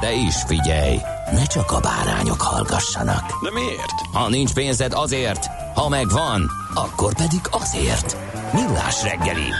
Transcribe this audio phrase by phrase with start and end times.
[0.00, 0.96] De is figyelj,
[1.32, 3.42] ne csak a bárányok hallgassanak.
[3.42, 4.00] De miért?
[4.12, 8.16] Ha nincs pénzed azért, ha megvan, akkor pedig azért.
[8.52, 9.50] Millás reggeli.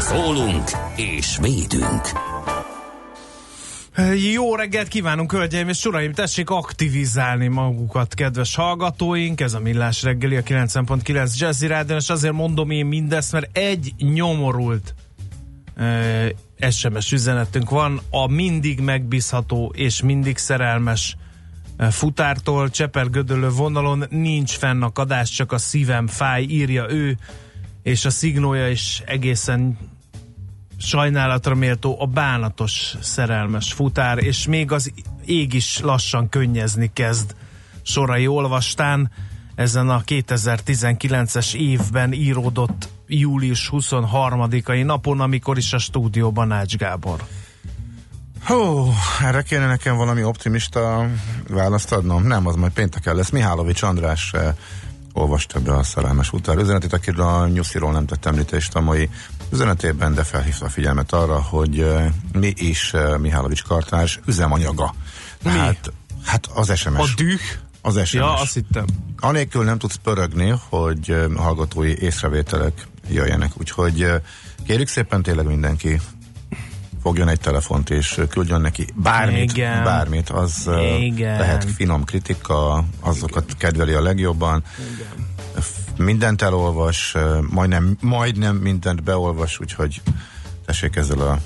[0.00, 2.32] Szólunk és védünk.
[4.32, 6.12] Jó reggelt kívánunk, hölgyeim és uraim!
[6.12, 9.40] Tessék aktivizálni magukat, kedves hallgatóink!
[9.40, 13.94] Ez a Millás reggeli, a 90.9 Jazzy Rádion, és azért mondom én mindezt, mert egy
[13.98, 14.94] nyomorult
[16.70, 21.16] SMS üzenetünk van, a mindig megbízható és mindig szerelmes
[21.90, 27.18] futártól, Cseper-Gödöllő vonalon nincs fennakadás, csak a szívem fáj, írja ő,
[27.82, 29.78] és a szignója is egészen
[30.78, 34.92] sajnálatra méltó a bánatos szerelmes futár, és még az
[35.24, 37.34] ég is lassan könnyezni kezd
[37.82, 39.10] sorai olvastán.
[39.54, 47.24] Ezen a 2019-es évben íródott július 23-ai napon, amikor is a stúdióban Ács Gábor.
[48.44, 51.06] Hú, erre kéne nekem valami optimista
[51.48, 52.22] választ adnom.
[52.22, 53.30] Nem, az majd pénteken lesz.
[53.30, 54.54] Mihálovics András eh,
[55.12, 59.08] olvasta be a szerelmes futár üzenetét, akiről a Nyusziról nem tett említést a mai
[59.52, 64.94] üzenetében, de felhívta a figyelmet arra, hogy uh, mi is uh, Mihálovics Kartás üzemanyaga.
[65.42, 65.92] Tehát,
[66.24, 66.98] hát az SMS.
[66.98, 67.40] A düh?
[67.86, 68.12] Az SMS.
[68.12, 68.84] Ja, azt hittem.
[69.20, 74.10] Anélkül nem tudsz pörögni, hogy hallgatói észrevételek jöjjenek, úgyhogy
[74.66, 76.00] kérjük szépen tényleg mindenki
[77.02, 79.84] fogjon egy telefont és küldjön neki bármit, Igen.
[79.84, 81.38] bármit, az Igen.
[81.38, 84.64] lehet finom kritika, azokat kedveli a legjobban.
[84.94, 85.26] Igen.
[86.06, 87.14] Mindent elolvas,
[87.50, 90.00] majdnem, majdnem mindent beolvas, úgyhogy
[90.66, 91.38] tessék ezzel a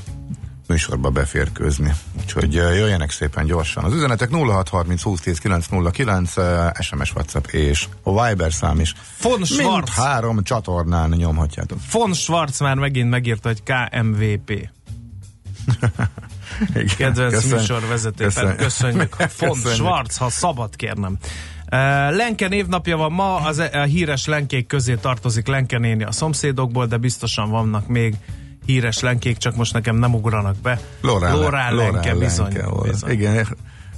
[0.68, 1.92] műsorba beférkőzni.
[2.20, 3.84] Úgyhogy jöjjenek szépen gyorsan.
[3.84, 6.44] Az üzenetek 0630 2010 909, uh,
[6.80, 8.94] SMS, WhatsApp és a Viber szám is.
[9.22, 11.78] Von Mind Schwarz, három csatornán nyomhatjátok.
[11.92, 14.50] Von Schwarz már megint megírta, hogy KMVP.
[16.74, 18.24] Igen, Kedvenc köszön- műsorvezető.
[18.24, 19.16] köszön- Köszönjük.
[19.38, 19.54] Von.
[19.54, 21.16] Schwarz, ha szabad kérnem.
[21.72, 21.78] Uh,
[22.16, 26.96] Lenke névnapja van ma, az a híres lenkék közé tartozik Lenke néni a szomszédokból, de
[26.96, 28.14] biztosan vannak még
[28.72, 30.80] híres lenkék, csak most nekem nem ugranak be.
[31.00, 32.62] Lorán, Lorán Lenke, bizony.
[32.64, 32.90] volt.
[32.90, 33.10] bizony.
[33.10, 33.46] Igen,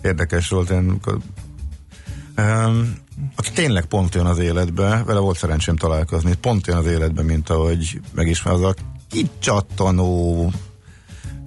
[0.02, 0.70] érdekes volt.
[0.70, 1.18] Én, amikor,
[2.38, 2.94] um,
[3.36, 7.50] aki tényleg pont olyan az életbe, vele volt szerencsém találkozni, pont olyan az életbe, mint
[7.50, 8.74] ahogy megismer az a
[9.08, 10.52] kicsattanó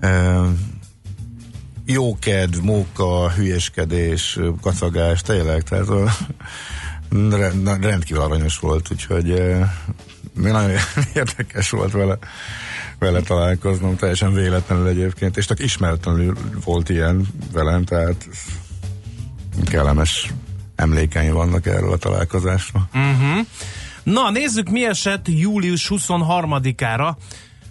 [0.01, 0.81] um,
[1.85, 5.87] jókedv, móka, hülyeskedés, kacagás, tényleg, tehát
[7.81, 9.55] rendkívül aranyos volt, úgyhogy
[10.33, 10.71] nagyon
[11.13, 12.17] érdekes volt vele,
[12.99, 18.29] vele találkoznom, teljesen véletlenül egyébként, és csak ismeretlenül volt ilyen velem, tehát
[19.65, 20.33] kellemes
[20.75, 22.89] emlékeim vannak erről a találkozásról.
[24.03, 27.17] Na, nézzük, mi esett július 23-ára,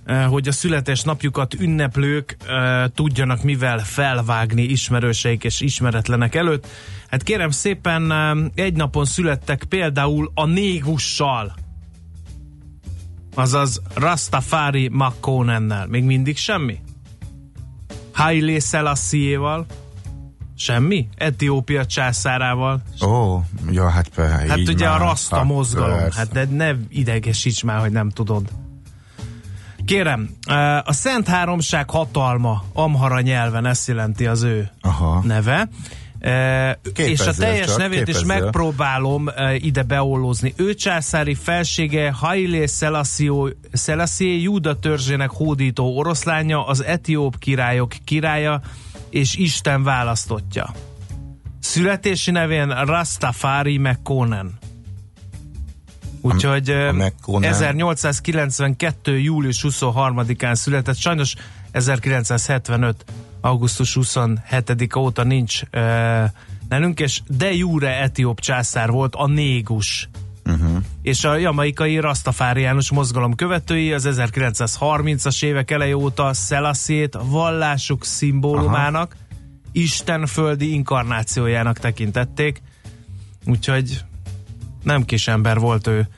[0.04, 6.66] eh, hogy a születésnapjukat ünneplők eh, tudjanak mivel felvágni ismerőseik és ismeretlenek előtt.
[7.08, 11.54] Hát kérem szépen, eh, egy napon születtek például a négussal,
[13.34, 15.86] azaz Rastafari McConennel.
[15.86, 16.80] Még mindig semmi?
[18.12, 19.66] Haile Selassie-val?
[20.56, 21.08] Semmi?
[21.16, 22.82] Etiópia császárával?
[23.06, 23.40] Ó,
[23.70, 25.00] ja, hát pe, Hát ugye már.
[25.00, 26.18] a rasta Hát, mozgalom, persze.
[26.18, 28.48] hát de ne idegesíts már, hogy nem tudod.
[29.84, 35.22] Kérem, eh, a Szent Háromság hatalma amhara nyelven ezt jelenti az ő Aha.
[35.24, 35.68] neve.
[36.22, 38.26] Eh, és a teljes csak, nevét is képezzél.
[38.26, 40.52] megpróbálom ide beollózni.
[40.56, 42.66] Ő császári felsége Haile
[43.72, 48.60] Selassie, Júda törzsének hódító oroszlánya, az etióp királyok királya
[49.10, 50.74] és Isten választottja.
[51.60, 54.58] Születési nevén Rastafari McConan.
[56.20, 59.18] Úgyhogy a a McConan- 1892.
[59.18, 61.34] július 23-án született, sajnos
[61.70, 63.04] 1975.
[63.42, 65.70] augusztus 27 óta nincs, uh,
[66.68, 70.08] nálunk, és de jure etióp császár volt a négus.
[70.44, 70.76] Uh-huh.
[71.02, 79.22] És a jamaikai rastafáriánus mozgalom követői az 1930-as évek eleje óta Szelaszét vallásuk szimbólumának, Aha.
[79.72, 82.62] istenföldi inkarnációjának tekintették.
[83.46, 84.04] Úgyhogy
[84.82, 86.08] nem kis ember volt ő.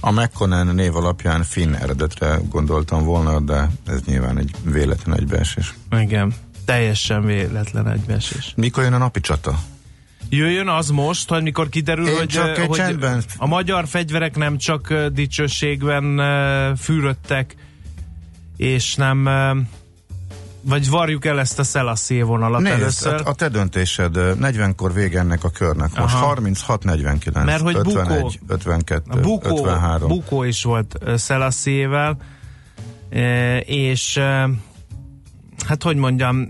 [0.00, 5.74] A McConnell név alapján finn eredetre gondoltam volna, de ez nyilván egy véletlen egybeesés.
[5.90, 6.34] Igen,
[6.68, 8.52] teljesen véletlen egybeesés.
[8.56, 9.58] Mikor jön a napi csata?
[10.28, 13.22] Jöjjön az most, hogy mikor kiderül, Én hogy, csak hogy csendben.
[13.36, 16.20] a magyar fegyverek nem csak dicsőségben
[16.76, 17.56] fűröttek,
[18.56, 19.28] és nem
[20.60, 23.14] vagy varjuk el ezt a Szelaszé vonalat Nézd, először.
[23.24, 25.98] A, a te döntésed, 40-kor vége ennek a körnek.
[25.98, 27.44] Most 36-49.
[27.44, 30.08] Mert hogy 51, Bukó, 52, Bukó, 53.
[30.08, 32.16] Bukó is volt Szelaszével,
[33.64, 34.20] és
[35.66, 36.48] hát hogy mondjam,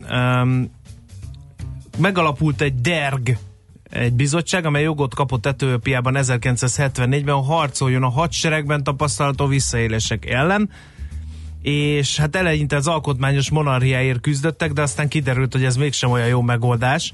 [1.99, 3.39] megalapult egy DERG
[3.91, 10.71] egy bizottság, amely jogot kapott Etiópiában 1974-ben, hogy harcoljon a hadseregben tapasztalható visszaélések ellen,
[11.63, 16.43] és hát eleinte az alkotmányos monarchiáért küzdöttek, de aztán kiderült, hogy ez mégsem olyan jó
[16.43, 17.13] megoldás,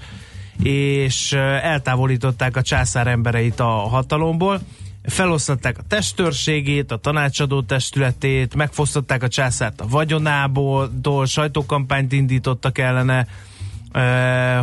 [0.62, 1.32] és
[1.62, 4.60] eltávolították a császár embereit a hatalomból,
[5.04, 10.90] felosztották a testőrségét, a tanácsadó testületét, megfosztották a császárt a vagyonából,
[11.24, 13.26] sajtókampányt indítottak ellene,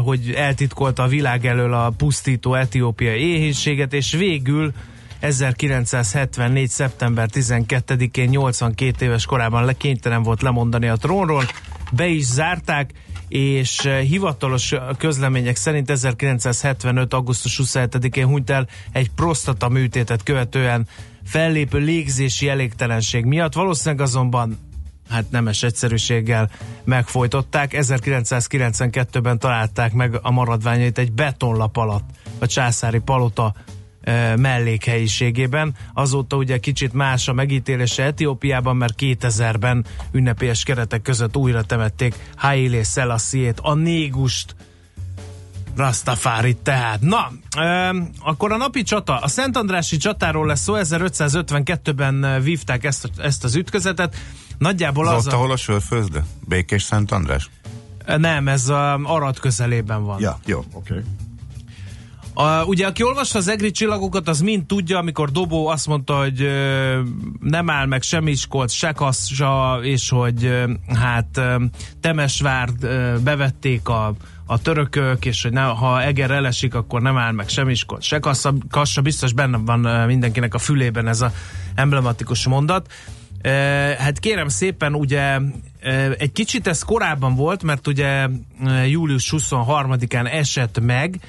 [0.03, 4.73] hogy eltitkolta a világ elől a pusztító etiópiai éhénységet, és végül
[5.19, 6.69] 1974.
[6.69, 11.43] szeptember 12-én 82 éves korában lekénytelen volt lemondani a trónról,
[11.91, 12.91] be is zárták,
[13.31, 17.13] és hivatalos közlemények szerint 1975.
[17.13, 20.87] augusztus 27-én hunyt el egy prostata műtétet követően
[21.23, 23.53] fellépő légzési elégtelenség miatt.
[23.53, 24.59] Valószínűleg azonban
[25.09, 26.49] hát nemes egyszerűséggel
[26.83, 27.71] megfojtották.
[27.77, 33.53] 1992-ben találták meg a maradványait egy betonlap alatt a császári palota
[34.36, 35.75] mellékhelyiségében.
[35.94, 42.83] Azóta ugye kicsit más a megítélése Etiópiában, mert 2000-ben ünnepélyes keretek között újra temették Haile
[42.83, 44.56] Selassie-t, a négust,
[45.75, 47.01] Rastafári tehát.
[47.01, 53.09] Na, e, akkor a napi csata, a Szent Andrási csatáról lesz szó, 1552-ben vívták ezt,
[53.18, 54.15] ezt az ütközetet.
[54.57, 55.36] Nagyjából az, az ott, a...
[55.36, 56.25] ahol a sörfőzde?
[56.48, 57.50] Békés Szent András?
[58.06, 60.19] Nem, ez a Arad közelében van.
[60.19, 60.94] Ja, jó, oké.
[60.94, 61.03] Okay.
[62.33, 66.41] A, ugye, aki olvasta az egri csillagokat, az mind tudja, amikor Dobó azt mondta, hogy
[66.41, 66.99] ö,
[67.39, 71.55] nem áll meg sem Miskolc, se Kassa, és hogy ö, hát ö,
[72.01, 74.13] Temesvárd ö, bevették a,
[74.45, 78.19] a törökök, és hogy ne, ha Eger elesik, akkor nem áll meg sem Miskolc, se
[78.19, 81.31] Kassa, Kassa biztos benne van mindenkinek a fülében ez a
[81.75, 82.93] emblematikus mondat.
[83.97, 85.39] Hát kérem szépen, ugye
[86.17, 88.27] egy kicsit ez korábban volt, mert ugye
[88.87, 91.19] július 23-án esett meg,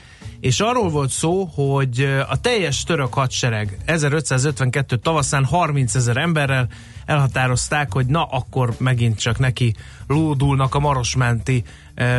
[0.43, 6.69] és arról volt szó, hogy a teljes török hadsereg 1552 tavaszán 30 ezer emberrel
[7.06, 9.75] elhatározták, hogy na akkor megint csak neki
[10.06, 11.65] lódulnak a marosmenti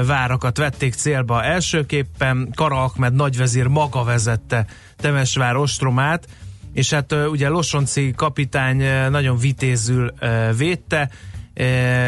[0.06, 1.44] várakat vették célba.
[1.44, 4.66] Elsőképpen Kara Ahmed nagyvezír maga vezette
[4.98, 6.28] Temesvár ostromát,
[6.74, 10.14] és hát ugye Losonci kapitány nagyon vitézül
[10.58, 11.10] védte,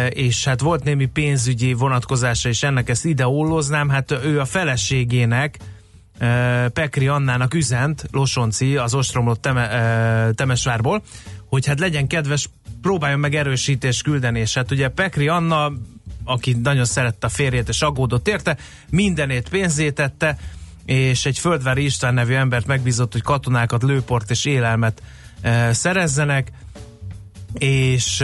[0.10, 3.26] és hát volt némi pénzügyi vonatkozása, és ennek ezt ide
[3.90, 5.58] hát ő a feleségének,
[6.74, 11.04] Pekri Annának üzent, Losonci, az ostromlott Teme, Temesvárból,
[11.46, 12.50] hogy hát legyen kedves,
[12.82, 15.72] próbáljon meg erősítést küldeni, és hát ugye Pekri Anna,
[16.24, 18.58] aki nagyon szerette a férjét és aggódott érte,
[18.90, 20.38] mindenét pénzétette,
[20.86, 25.02] és egy Földvári István nevű embert megbízott, hogy katonákat, lőport és élelmet
[25.72, 26.52] szerezzenek,
[27.54, 28.24] és,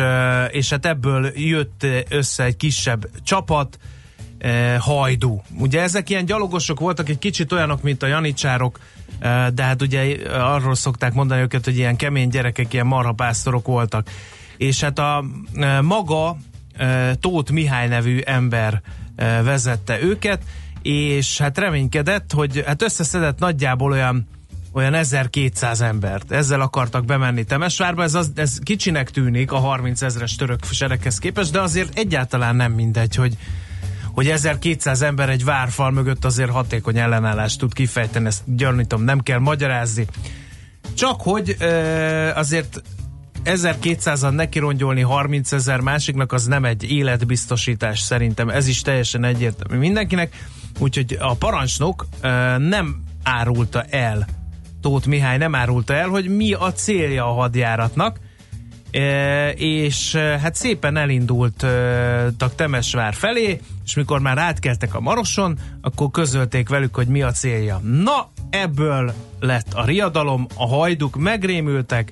[0.52, 3.80] és hát ebből jött össze egy kisebb csapat,
[4.42, 5.42] e, hajdú.
[5.58, 8.80] Ugye ezek ilyen gyalogosok voltak, egy kicsit olyanok, mint a janicsárok,
[9.20, 14.10] e, de hát ugye arról szokták mondani őket, hogy ilyen kemény gyerekek, ilyen marhapásztorok voltak.
[14.58, 15.24] És hát a
[15.56, 16.38] e, maga
[16.78, 18.82] e, Tóth Mihály nevű ember
[19.16, 20.42] e, vezette őket,
[20.82, 24.28] és hát reménykedett, hogy hát összeszedett nagyjából olyan
[24.74, 26.32] olyan 1200 embert.
[26.32, 28.04] Ezzel akartak bemenni Temesvárba.
[28.04, 32.72] Ez, az, ez kicsinek tűnik a 30 ezres török sereghez képest, de azért egyáltalán nem
[32.72, 33.38] mindegy, hogy
[34.14, 39.40] hogy 1200 ember egy várfal mögött azért hatékony ellenállást tud kifejteni, ezt gyanítom, nem kell
[39.40, 40.06] magyarázni.
[40.94, 41.56] Csak hogy
[42.36, 42.82] azért
[43.44, 48.50] 1200-an nekirongyolni 30 ezer másiknak, az nem egy életbiztosítás szerintem.
[48.50, 50.46] Ez is teljesen egyértelmű mindenkinek.
[50.80, 52.08] Úgyhogy a parancsnok
[52.58, 54.28] nem árulta el,
[54.82, 58.20] Tóth Mihály nem árulta el, hogy mi a célja a hadjáratnak,
[59.56, 63.60] és hát szépen elindultak Temesvár felé,
[63.92, 67.78] és mikor már átkeltek a Maroson, akkor közölték velük, hogy mi a célja.
[67.78, 72.12] Na, ebből lett a riadalom, a hajduk megrémültek,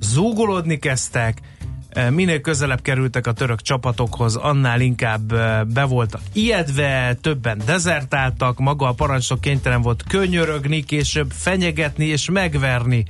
[0.00, 1.40] zúgolódni kezdtek,
[1.88, 8.58] e, minél közelebb kerültek a török csapatokhoz, annál inkább e, be voltak ijedve, többen dezertáltak,
[8.58, 13.04] maga a parancsnok kénytelen volt könyörögni, később fenyegetni és megverni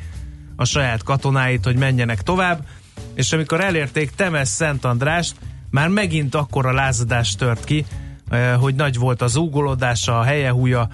[0.56, 2.66] a saját katonáit, hogy menjenek tovább,
[3.14, 5.37] és amikor elérték Temes Szent Andrást,
[5.73, 7.85] már megint akkora lázadás tört ki,
[8.29, 10.88] eh, hogy nagy volt az úgolódása, a helyehúja,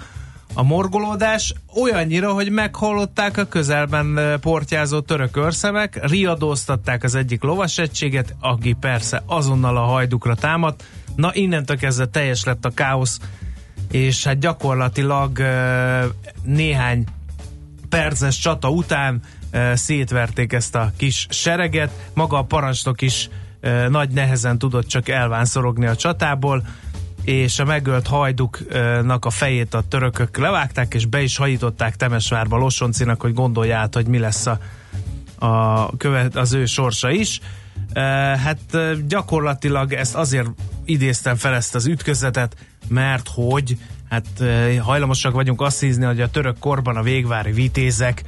[0.54, 8.34] a morgolódás, olyannyira, hogy meghallották a közelben eh, portyázó török őrszemek, riadóztatták az egyik lovasegységet,
[8.40, 10.84] aki persze azonnal a hajdukra támadt.
[11.16, 13.18] Na innentől kezdve teljes lett a káosz,
[13.90, 16.04] és hát gyakorlatilag eh,
[16.42, 17.04] néhány
[17.88, 19.20] perces csata után
[19.74, 23.28] szétverték ezt a kis sereget, maga a parancsnok is
[23.88, 26.62] nagy nehezen tudott csak elvánszorogni a csatából,
[27.24, 33.20] és a megölt hajduknak a fejét a törökök levágták, és be is hajították Temesvárba Losoncinak,
[33.20, 34.58] hogy gondolja át, hogy mi lesz a,
[35.46, 37.40] a követ, az ő sorsa is.
[38.44, 38.58] Hát
[39.06, 40.48] gyakorlatilag ezt azért
[40.84, 42.56] idéztem fel ezt az ütközetet,
[42.88, 44.26] mert hogy hát
[44.80, 48.22] hajlamosak vagyunk azt hízni, hogy a török korban a végvári vitézek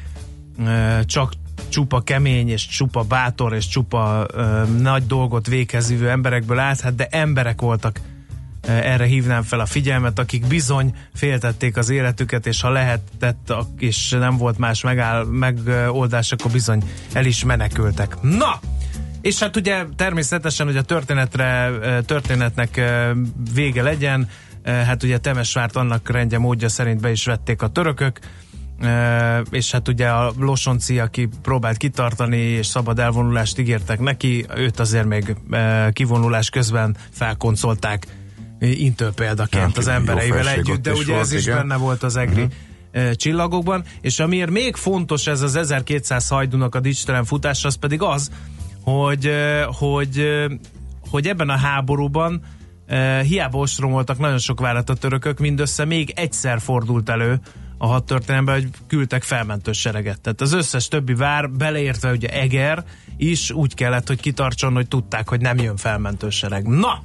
[1.05, 1.33] csak
[1.69, 7.07] csupa kemény, és csupa bátor, és csupa ö, nagy dolgot véghez emberekből állt, hát de
[7.07, 8.01] emberek voltak
[8.63, 14.37] erre hívnám fel a figyelmet, akik bizony féltették az életüket, és ha lehetett, és nem
[14.37, 18.21] volt más megáll, megoldás, akkor bizony el is menekültek.
[18.21, 18.61] Na!
[19.21, 21.71] És hát ugye természetesen, hogy a történetre,
[22.07, 22.81] történetnek
[23.55, 24.29] vége legyen,
[24.65, 28.19] hát ugye Temesvárt annak rendje módja szerint be is vették a törökök,
[29.51, 35.07] és hát ugye a Losonci, aki próbált kitartani, és szabad elvonulást ígértek neki, őt azért
[35.07, 35.37] még
[35.93, 38.07] kivonulás közben felkoncolták
[38.61, 41.57] intő példaként az embereivel együtt, de ugye ez is igen.
[41.57, 42.47] benne volt az egri
[42.93, 43.11] uh-huh.
[43.13, 48.31] csillagokban, és amiért még fontos ez az 1200 hajdunak a dicstelen futás, az pedig az,
[48.83, 49.31] hogy,
[49.67, 50.27] hogy,
[51.11, 52.43] hogy ebben a háborúban
[53.23, 57.41] hiába ostromoltak nagyon sok várat a törökök, mindössze még egyszer fordult elő,
[57.83, 60.21] a hat történelemben, hogy küldtek felmentő sereget.
[60.21, 62.85] Tehát az összes többi vár, beleértve ugye Eger
[63.17, 66.67] is úgy kellett, hogy kitartson, hogy tudták, hogy nem jön felmentő sereg.
[66.67, 67.03] Na!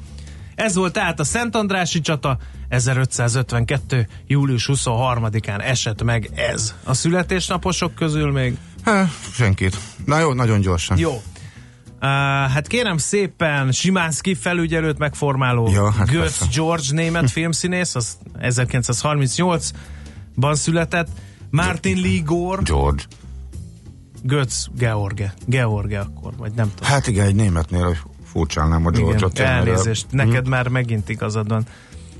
[0.55, 2.37] Ez volt tehát a Szent Andrási csata,
[2.69, 4.07] 1552.
[4.27, 6.75] július 23-án esett meg ez.
[6.83, 8.57] A születésnaposok közül még?
[8.83, 9.77] Há, senkit.
[10.05, 10.97] Na jó, nagyon gyorsan.
[10.97, 11.11] Jó.
[11.11, 11.21] Uh,
[12.51, 19.71] hát kérem szépen, Simánszki felügyelőt megformáló ja, hát Götz George német filmszínész, az 1938
[20.35, 21.07] ban született.
[21.49, 22.61] Martin Lee Gore.
[22.61, 23.03] George.
[24.23, 25.33] Götz George.
[25.45, 26.89] George akkor, vagy nem tudom.
[26.89, 29.39] Hát igen, egy németnél furcsálnám a George-ot.
[29.39, 30.49] Elnézést, neked hmm.
[30.49, 31.65] már megint igazad van.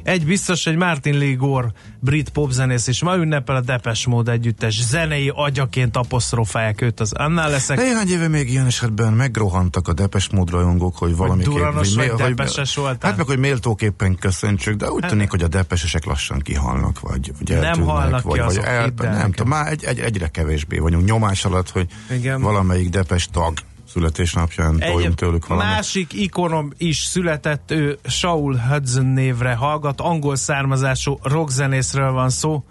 [0.06, 4.82] Egy biztos, hogy Martin Lee Gore, brit popzenész, és ma ünnepel a Depes Mód együttes
[4.84, 7.78] zenei agyaként apostrofálják őt az annál leszek.
[7.78, 12.10] Néhány éve még ilyen esetben megrohantak a Depes Mód rajongók, hogy valami hogy duranos vagy,
[12.10, 13.10] vagy depeses voltál.
[13.10, 17.32] Hát meg, hogy méltóképpen köszöntsük, de úgy hát, tűnik, hogy a depesesek lassan kihalnak, vagy,
[17.40, 20.78] vagy Nem halnak vagy, ki vagy azok, el, Nem tudom, már egy, egy, egyre kevésbé
[20.78, 22.42] vagyunk nyomás alatt, hogy Igen.
[22.42, 23.54] valamelyik depes tag
[23.96, 25.72] születésnapján toljunk tőlük valamit.
[25.72, 32.64] Másik ikonom is született, ő Saul Hudson névre hallgat, angol származású rockzenészről van szó,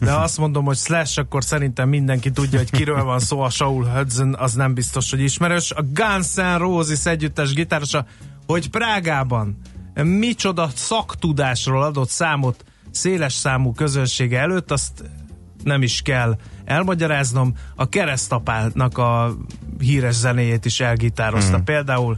[0.00, 3.84] de azt mondom, hogy Slash, akkor szerintem mindenki tudja, hogy kiről van szó, a Saul
[3.84, 5.70] Hudson, az nem biztos, hogy ismerős.
[5.70, 8.06] A Guns N' Roses együttes gitárosa,
[8.46, 9.60] hogy Prágában
[10.02, 15.04] micsoda szaktudásról adott számot széles számú közönsége előtt, azt
[15.64, 17.54] nem is kell elmagyaráznom.
[17.74, 19.36] A keresztapának a
[19.78, 21.54] híres zenéjét is elgitározta.
[21.54, 21.64] Hmm.
[21.64, 22.16] Például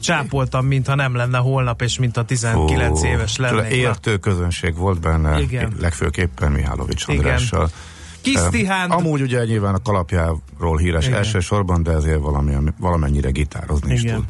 [0.00, 3.72] csápoltam, mintha nem lenne holnap, és mint a 19 Hú, éves lennék.
[3.72, 5.72] Értő közönség volt benne, Igen.
[5.80, 7.70] legfőképpen Mihálovics Andrással.
[8.20, 8.90] Kisztihán.
[8.90, 11.18] Amúgy ugye nyilván a kalapjáról híres Igen.
[11.18, 14.04] elsősorban, de ezért valami, valamennyire gitározni Igen.
[14.04, 14.24] is tud.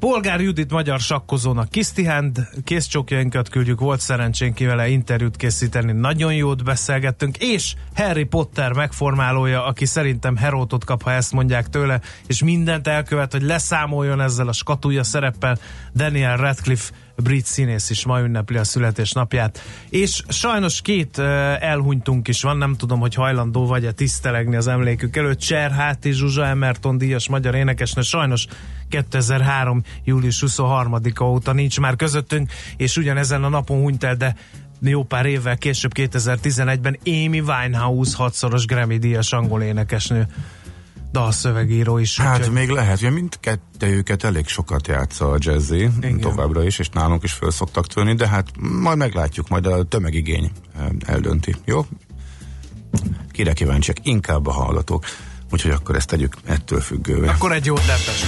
[0.00, 7.36] Polgár Judit magyar sakkozónak Kisztihand készcsókjainkat küldjük, volt szerencsénk vele interjút készíteni, nagyon jót beszélgettünk,
[7.36, 13.32] és Harry Potter megformálója, aki szerintem Herótot kap, ha ezt mondják tőle, és mindent elkövet,
[13.32, 15.58] hogy leszámoljon ezzel a skatúja szereppel,
[15.94, 19.62] Daniel Radcliffe brit színész is ma ünnepli a születésnapját.
[19.88, 21.18] És sajnos két
[21.58, 25.38] elhunytunk is van, nem tudom, hogy hajlandó vagy-e tisztelegni az emlékük előtt.
[25.38, 28.46] Cserháti Zsuzsa Emerton díjas magyar énekesnő sajnos
[28.90, 29.82] 2003.
[30.04, 34.34] július 23-a óta nincs már közöttünk, és ugyanezen a napon hunyt el, de
[34.80, 40.26] jó pár évvel később 2011-ben Amy Winehouse hatszoros Grammy díjas angol énekesnő
[41.12, 42.20] dalszövegíró is.
[42.20, 46.20] Hát úgyhogy- még lehet, hogy mindkettőjüket elég sokat játsza a jazzy, Igen.
[46.20, 48.48] továbbra is, és nálunk is föl szoktak tűnni, de hát
[48.80, 50.50] majd meglátjuk, majd a tömegigény
[51.06, 51.56] eldönti.
[51.64, 51.86] Jó?
[53.30, 53.96] Kire kíváncsiak?
[54.02, 55.04] Inkább a hallgatók.
[55.52, 57.26] Úgyhogy akkor ezt tegyük ettől függővé.
[57.26, 58.24] Akkor egy jó depes.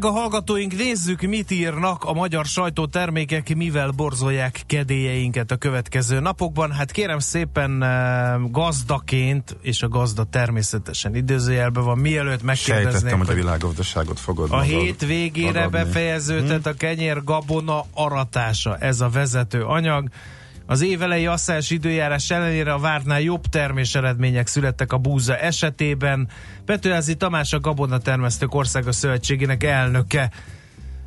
[0.00, 6.72] Drága hallgatóink, nézzük, mit írnak a magyar sajtótermékek, mivel borzolják kedélyeinket a következő napokban.
[6.72, 13.28] Hát kérem szépen eh, gazdaként, és a gazda természetesen idézőjelben van, mielőtt megkérdeznék, Sejtettem, hogy
[13.30, 15.78] a világgazdaságot fogod a hét végére magadni.
[15.78, 18.76] befejeződött a kenyér gabona aratása.
[18.76, 20.08] Ez a vezető anyag.
[20.70, 26.28] Az évelei asszás időjárás ellenére a vártnál jobb termés eredmények születtek a búza esetében.
[26.64, 30.30] Petőházi Tamás a Gabona Termesztők Országos Szövetségének elnöke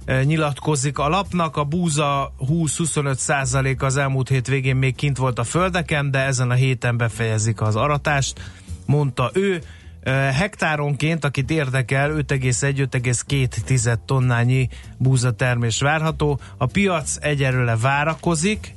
[0.05, 1.57] e, nyilatkozik a lapnak.
[1.57, 6.49] A búza 20-25 százalék az elmúlt hét végén még kint volt a földeken, de ezen
[6.49, 8.41] a héten befejezik az aratást,
[8.85, 9.61] mondta ő.
[10.01, 16.39] E, Hektáronként, akit érdekel, 5,1-5,2 tonnányi búza termés várható.
[16.57, 18.73] A piac egyelőre várakozik,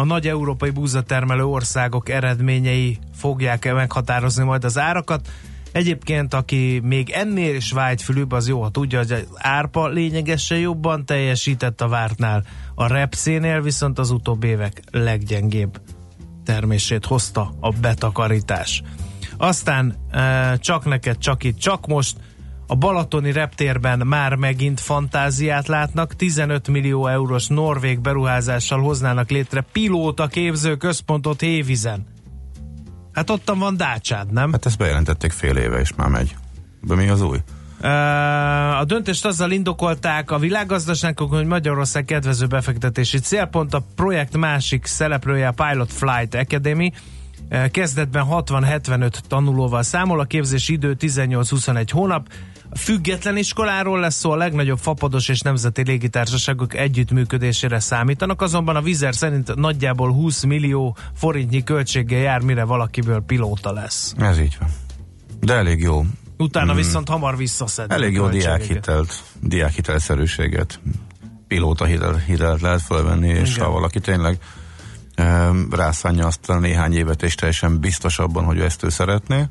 [0.00, 5.28] a nagy európai búzatermelő országok eredményei fogják meghatározni majd az árakat.
[5.72, 11.04] Egyébként, aki még ennél is vágyfülűbb, az jó, ha tudja, hogy az árpa lényegesen jobban
[11.04, 12.44] teljesített a vártnál.
[12.74, 15.80] A repszénél viszont az utóbbi évek leggyengébb
[16.44, 18.82] termését hozta a betakarítás.
[19.36, 22.16] Aztán e, csak neked, csak itt, csak most
[22.70, 30.26] a Balatoni reptérben már megint fantáziát látnak, 15 millió eurós norvég beruházással hoznának létre pilóta
[30.26, 32.06] képző központot Hévizen.
[33.12, 34.52] Hát ottan van Dácsád, nem?
[34.52, 36.36] Hát ezt bejelentették fél éve, és már megy.
[36.82, 37.38] De mi az új?
[38.78, 43.74] A döntést azzal indokolták a világgazdaságok, hogy Magyarország kedvező befektetési célpont.
[43.74, 46.92] A projekt másik szereplője a Pilot Flight Academy.
[47.70, 52.28] Kezdetben 60-75 tanulóval számol, a képzési idő 18-21 hónap.
[52.76, 59.14] Független iskoláról lesz szó, a legnagyobb fapados és nemzeti légitársaságok együttműködésére számítanak, azonban a Vizer
[59.14, 64.14] szerint nagyjából 20 millió forintnyi költséggel jár, mire valakiből pilóta lesz.
[64.18, 64.68] Ez így van.
[65.40, 66.04] De elég jó.
[66.36, 67.92] Utána viszont hamar visszaszed.
[67.92, 70.80] Elég jó diákhitelt, diákhitelszerűséget,
[71.48, 73.64] pilóta hitel, hitelt lehet fölvenni, és Igen.
[73.64, 74.38] ha valaki tényleg
[75.18, 79.44] um, rászánja azt a néhány évet, és teljesen biztos abban, hogy ezt ő szeretné,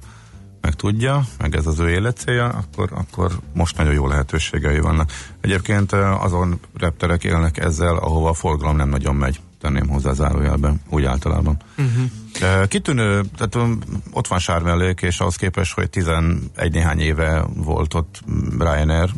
[0.61, 5.11] meg tudja, meg ez az ő életcélja, akkor, akkor most nagyon jó lehetőségei vannak.
[5.41, 11.03] Egyébként azon repterek élnek ezzel, ahova a forgalom nem nagyon megy, tenném hozzá zárójelben, úgy
[11.03, 11.57] általában.
[11.77, 12.67] Uh-huh.
[12.67, 13.69] Kitűnő, tehát
[14.11, 18.21] ott van Sármellék, és ahhoz képest, hogy 11 néhány éve volt ott
[18.59, 19.09] Ryanair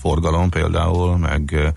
[0.00, 1.72] forgalom például, meg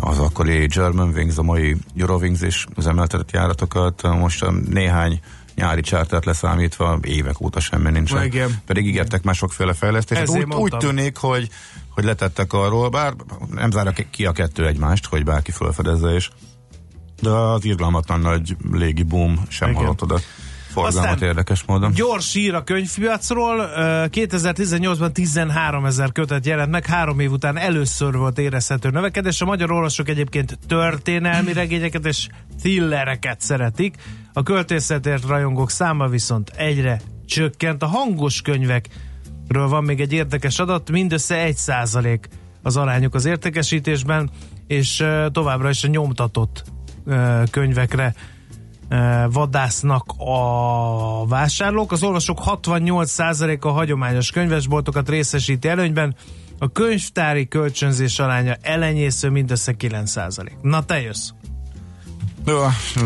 [0.00, 5.20] az akkori German Wings, a mai Eurowings is üzemeltetett járatokat, most néhány
[5.54, 8.24] nyári csártát leszámítva évek óta semmi nincsen.
[8.24, 8.62] Igen.
[8.66, 10.20] Pedig ígértek már sokféle fejlesztést.
[10.20, 11.48] Ezért Úgy, úgy tűnik, hogy,
[11.88, 13.14] hogy letettek arról, bár
[13.50, 16.30] nem zárja ki a kettő egymást, hogy bárki felfedezze is.
[17.20, 19.80] De az irgalmatlan nagy légi boom sem Igen.
[19.80, 20.20] hallott oda
[20.74, 21.92] forgalmat Aztán érdekes módon.
[21.92, 23.58] Gyors ír a könyvpiacról.
[23.58, 29.40] Ö, 2018-ban 13 ezer kötet jelent meg, három év után először volt érezhető növekedés.
[29.40, 32.28] A magyar olvasók egyébként történelmi regényeket és
[32.60, 33.94] thrillereket szeretik.
[34.32, 37.82] A költészetért rajongók száma viszont egyre csökkent.
[37.82, 42.28] A hangos könyvekről van még egy érdekes adat, mindössze 1 százalék
[42.62, 44.30] az arányuk az értékesítésben,
[44.66, 46.64] és továbbra is a nyomtatott
[47.50, 48.14] könyvekre
[49.30, 51.92] vadásznak a vásárlók.
[51.92, 56.14] Az olvasók 68%-a hagyományos könyvesboltokat részesíti előnyben,
[56.58, 60.50] a könyvtári kölcsönzés aránya elenyésző mindössze 9%.
[60.62, 61.28] Na te jössz.
[62.46, 62.60] Jó,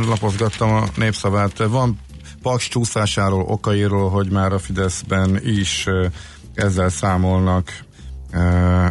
[0.06, 1.58] lapozgattam a népszavát.
[1.58, 1.98] Van
[2.42, 5.86] Paks csúszásáról, okairól, hogy már a Fideszben is
[6.54, 7.84] ezzel számolnak.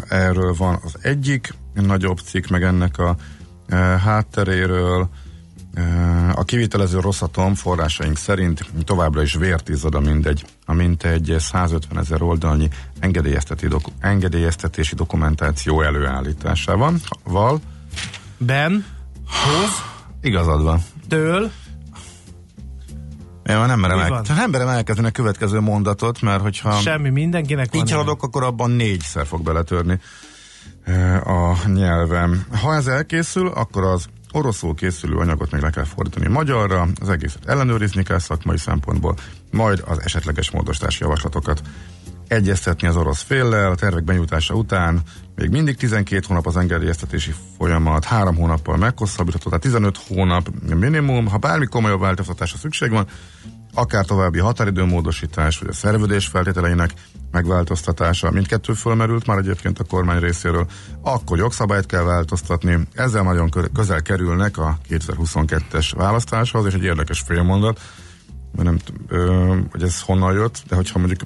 [0.07, 3.15] Erről van az egyik nagyobb cikk, meg ennek a
[4.03, 5.09] hátteréről.
[6.33, 12.21] A kivitelező Rosszatom forrásaink szerint továbbra is vért izzad a mindegy, a mintegy 150 ezer
[12.21, 12.69] oldalnyi
[13.69, 16.93] doku- engedélyeztetési dokumentáció előállításával.
[17.23, 17.59] Val,
[18.37, 18.85] Ben,
[19.27, 19.69] hoz,
[20.21, 20.83] igazad van.
[21.07, 21.51] től,
[23.49, 24.25] Én már nem merem, el, van?
[24.27, 27.81] nem merem elkezdeni a következő mondatot, mert hogyha semmi, mindenkinek van.
[27.81, 29.99] így haladok, akkor abban négyszer fog beletörni
[31.23, 32.45] a nyelvem.
[32.61, 34.05] Ha ez elkészül, akkor az
[34.37, 39.15] oroszul készülő anyagot még le kell fordítani magyarra, az egészet ellenőrizni kell szakmai szempontból,
[39.51, 41.61] majd az esetleges módosítási javaslatokat
[42.27, 45.01] egyeztetni az orosz féllel, a tervek benyújtása után
[45.35, 51.27] még mindig 12 hónap az engedélyeztetési folyamat, 3 hónappal meghosszabbítható, tehát 15 hónap minimum.
[51.27, 53.07] Ha bármi komolyabb változtatásra szükség van,
[53.77, 56.93] akár további határidőmódosítás, vagy a szerződés feltételeinek
[57.31, 60.67] megváltoztatása, mindkettő fölmerült már egyébként a kormány részéről,
[61.01, 62.87] akkor jogszabályt kell változtatni.
[62.93, 67.79] Ezzel nagyon kö- közel kerülnek a 2022-es választáshoz, és egy érdekes félmondat,
[68.51, 71.21] nem, ö, hogy ez honnan jött, de hogyha mondjuk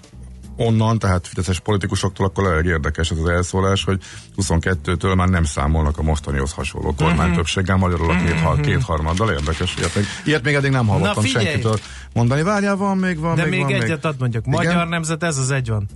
[0.62, 4.02] onnan, tehát fideszes politikusoktól, akkor elég érdekes ez az elszólás, hogy
[4.38, 9.76] 22-től már nem számolnak a mostanihoz hasonló kormánytöbbséggel, magyarul a két, kétharmaddal érdekes.
[9.78, 11.46] Ilyet még, ilyet még eddig nem hallottam figyelj!
[11.46, 11.80] senkitől
[12.14, 12.42] mondani.
[12.42, 14.48] Várjál, van még, van De még, még van egyet ad mondjuk.
[14.48, 14.60] Igen?
[14.64, 15.90] Magyar nemzet, ez az egy van.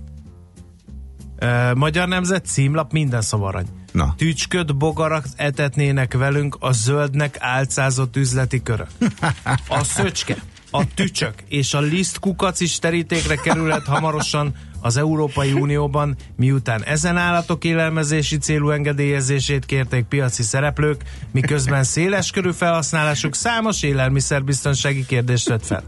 [1.74, 3.66] Magyar nemzet, címlap, minden szavarany.
[3.92, 4.14] Na.
[4.16, 8.88] Tücsköd bogarak etetnének velünk a zöldnek álcázott üzleti körök.
[9.68, 10.36] A szöcske,
[10.76, 14.54] a tücsök és a lisztkukac is terítékre kerülhet hamarosan
[14.86, 23.34] az Európai Unióban, miután ezen állatok élelmezési célú engedélyezését kérték piaci szereplők, miközben széleskörű felhasználásuk
[23.34, 25.82] számos élelmiszerbiztonsági kérdést vett fel.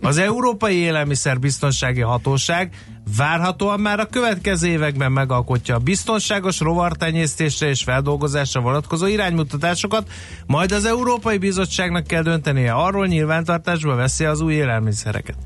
[0.00, 2.74] Az Európai Élelmiszerbiztonsági Hatóság
[3.16, 10.08] várhatóan már a következő években megalkotja a biztonságos rovartenyésztésre és feldolgozásra vonatkozó iránymutatásokat,
[10.46, 15.36] majd az Európai Bizottságnak kell döntenie arról nyilvántartásba veszi az új élelmiszereket.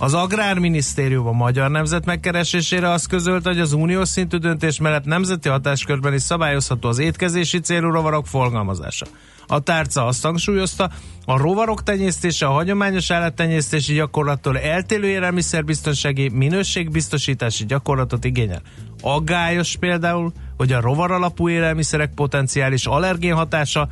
[0.00, 5.48] Az Agrárminisztérium a magyar nemzet megkeresésére azt közölte, hogy az uniós szintű döntés mellett nemzeti
[5.48, 9.06] hatáskörben is szabályozható az étkezési célú rovarok forgalmazása.
[9.46, 10.90] A tárca azt hangsúlyozta,
[11.24, 18.62] a rovarok tenyésztése a hagyományos állattenyésztési gyakorlattól eltérő élelmiszerbiztonsági minőségbiztosítási gyakorlatot igényel.
[19.02, 23.88] Aggályos például, hogy a rovar alapú élelmiszerek potenciális allergén hatása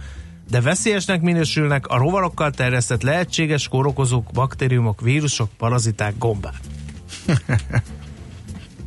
[0.51, 6.61] de veszélyesnek minősülnek a rovarokkal terjesztett lehetséges kórokozók, baktériumok, vírusok, paraziták, gombák.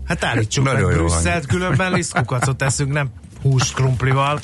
[0.09, 3.09] Hát állítsuk Nagyon meg Brüsszelt, különben lisztkukacot teszünk, nem
[3.41, 4.41] hús krumplival.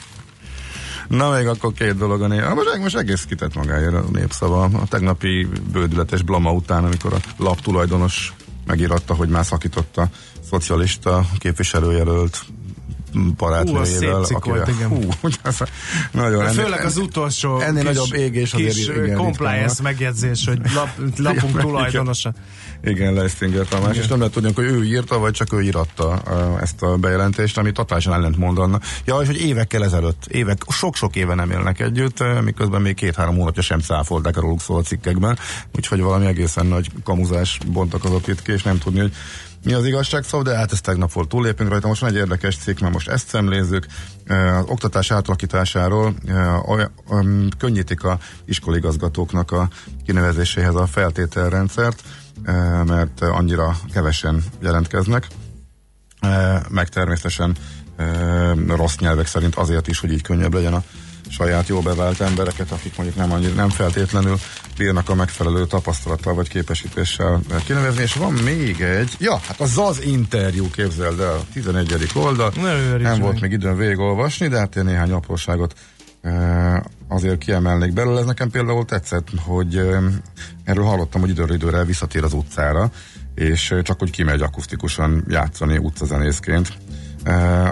[1.08, 2.44] Na még akkor két dolog a név.
[2.44, 4.64] Most, most egész kitett magáért a népszava.
[4.64, 8.34] A tegnapi bődületes blama után, amikor a lap tulajdonos
[8.66, 10.08] megíratta, hogy már szakította
[10.50, 12.46] szocialista képviselőjelölt
[13.38, 14.26] barátnőjével.
[14.30, 14.88] Hú, volt, igen.
[14.88, 15.10] hú,
[16.12, 20.60] nagyon ennél- főleg az utolsó ennél kis, nagyobb égés azért kis igen, compliance megjegyzés, hogy
[20.76, 22.34] lap, lapunk Igen, tulajdonosa.
[22.84, 26.22] Igen, Leistinger Tamás, és nem lehet tudni, hogy ő írta, vagy csak ő íratta
[26.62, 28.80] ezt a bejelentést, ami totálisan ellent mondanna.
[29.06, 33.62] Ja, és hogy évekkel ezelőtt, évek, sok-sok éve nem élnek együtt, miközben még két-három hónapja
[33.62, 35.38] sem cáfolták a róluk szól a cikkekben,
[35.76, 39.14] úgyhogy valami egészen nagy kamuzás bontakozott itt ki, és nem tudni, hogy
[39.66, 41.88] mi az igazság szó, de hát ez tegnap volt túllépünk rajta.
[41.88, 43.86] Most van egy érdekes cikk, mert most ezt szemlézzük.
[44.28, 46.16] Az oktatás átalakításáról
[47.58, 49.70] könnyítik a iskoligazgatóknak a
[50.06, 52.04] kinevezéséhez a feltételrendszert,
[52.86, 55.28] mert annyira kevesen jelentkeznek,
[56.70, 57.56] meg természetesen
[58.68, 60.84] rossz nyelvek szerint azért is, hogy így könnyebb legyen a
[61.30, 64.38] saját jó bevált embereket, akik mondjuk nem, annyira, nem feltétlenül
[64.78, 70.00] bírnak a megfelelő tapasztalattal vagy képesítéssel kinevezni, és van még egy, ja, hát a ZAZ
[70.06, 72.12] interjú, képzeld el, 11.
[72.16, 75.74] oldal, Ne nem volt még időm végigolvasni, de hát én néhány apróságot
[76.22, 78.20] eh, azért kiemelnék belőle.
[78.20, 80.04] Ez nekem például tetszett, hogy eh,
[80.64, 82.92] erről hallottam, hogy időről időre visszatér az utcára,
[83.36, 86.74] és eh, csak hogy kimegy akusztikusan játszani utcazenészként.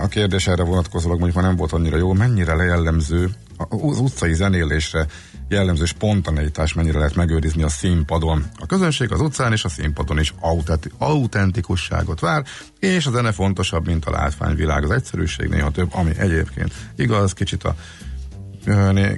[0.02, 3.30] A kérdés erre vonatkozólag mondjuk már nem volt annyira jó, mennyire lejellemző
[3.70, 5.06] az utcai zenélésre
[5.48, 8.46] jellemző spontaneitás mennyire lehet megőrizni a színpadon.
[8.60, 12.44] A közönség az utcán és a színpadon is autenti- autentikusságot vár,
[12.80, 14.84] és a zene fontosabb, mint a látványvilág.
[14.84, 17.76] Az egyszerűség néha több, ami egyébként igaz, kicsit a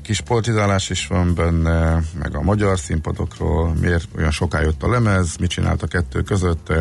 [0.02, 5.36] kis politizálás is van benne, meg a magyar színpadokról, miért olyan soká jött a lemez,
[5.36, 6.74] mit csinált a kettő között,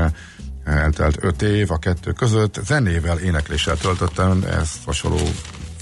[0.64, 5.18] eltelt öt év a kettő között, zenével, énekléssel töltöttem, ez hasonló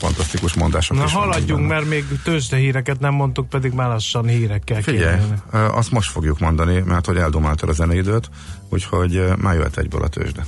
[0.02, 4.82] fantasztikus mondások Na is haladjunk, mert még tőzsde híreket nem mondtuk, pedig már lassan hírekkel
[4.82, 5.20] Figyelj,
[5.52, 8.28] ö, azt most fogjuk mondani, mert hogy eldomáltad a zeneidőt,
[8.68, 10.46] úgyhogy már jöhet egyből a tőzsde.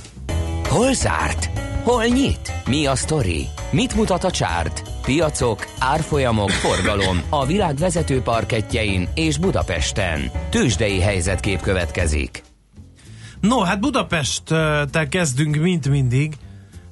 [0.67, 1.49] Hol zárt?
[1.83, 2.53] Hol nyit?
[2.65, 3.47] Mi a sztori?
[3.71, 4.81] Mit mutat a csárt?
[5.01, 10.31] Piacok, árfolyamok, forgalom a világ vezető parketjein és Budapesten.
[10.49, 12.43] Tősdei helyzetkép következik.
[13.47, 16.37] No, hát Budapesttel kezdünk, mint mindig,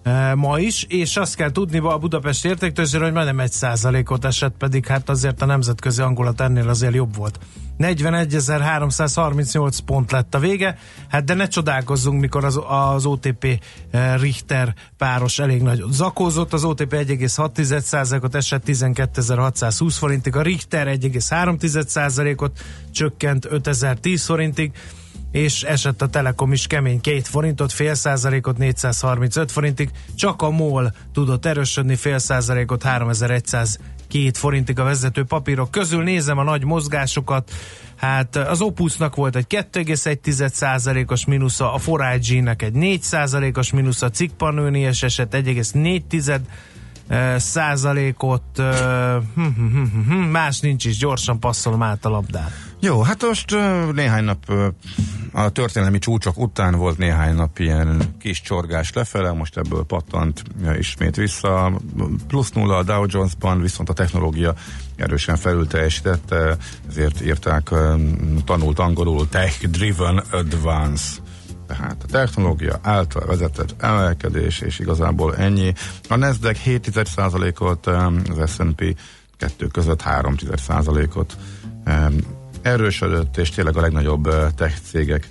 [0.03, 4.55] e, ma is, és azt kell tudni a Budapest értéktőzsére, hogy majdnem egy százalékot esett,
[4.57, 7.39] pedig hát azért a nemzetközi angolat ennél azért jobb volt.
[7.79, 10.77] 41.338 pont lett a vége,
[11.09, 13.59] hát de ne csodálkozzunk, mikor az, az OTP
[13.91, 22.59] eh, Richter páros elég nagyot zakózott, az OTP 1,6%-ot esett 12.620 forintig, a Richter 1,3%-ot
[22.91, 24.71] csökkent 5.010 forintig,
[25.33, 30.93] és esett a Telekom is kemény két forintot, fél százalékot 435 forintig, csak a MOL
[31.13, 36.03] tudott erősödni fél százalékot 3102 forintig a vezető papírok közül.
[36.03, 37.51] Nézem a nagy mozgásokat,
[37.95, 44.09] hát az Opusnak volt egy 2,1 százalékos mínusza, a 4IG-nek egy 4 százalékos mínusza, a
[44.09, 46.39] Cikkpanőnies eset 1,4
[47.07, 52.09] eh, százalékot, eh, hm, hm, hm, hm, hm, más nincs is, gyorsan passzolom át a
[52.09, 52.72] labdát.
[52.83, 53.55] Jó, hát most
[53.91, 54.51] néhány nap
[55.31, 60.43] a történelmi csúcsok után volt néhány nap ilyen kis csorgás lefele, most ebből pattant
[60.77, 61.79] ismét vissza.
[62.27, 64.53] Plusz nulla a Dow Jones-ban, viszont a technológia
[64.95, 66.57] erősen felül teljesítette,
[66.89, 67.69] ezért írták
[68.45, 71.03] tanult angolul Tech Driven Advance.
[71.67, 75.73] Tehát a technológia által vezetett emelkedés, és igazából ennyi.
[76.09, 78.95] A Nasdaq 7%-ot, az S&P
[79.37, 81.37] 2 között 3%-ot
[82.63, 85.29] erősödött, és tényleg a legnagyobb tech cégek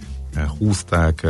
[0.59, 1.27] húzták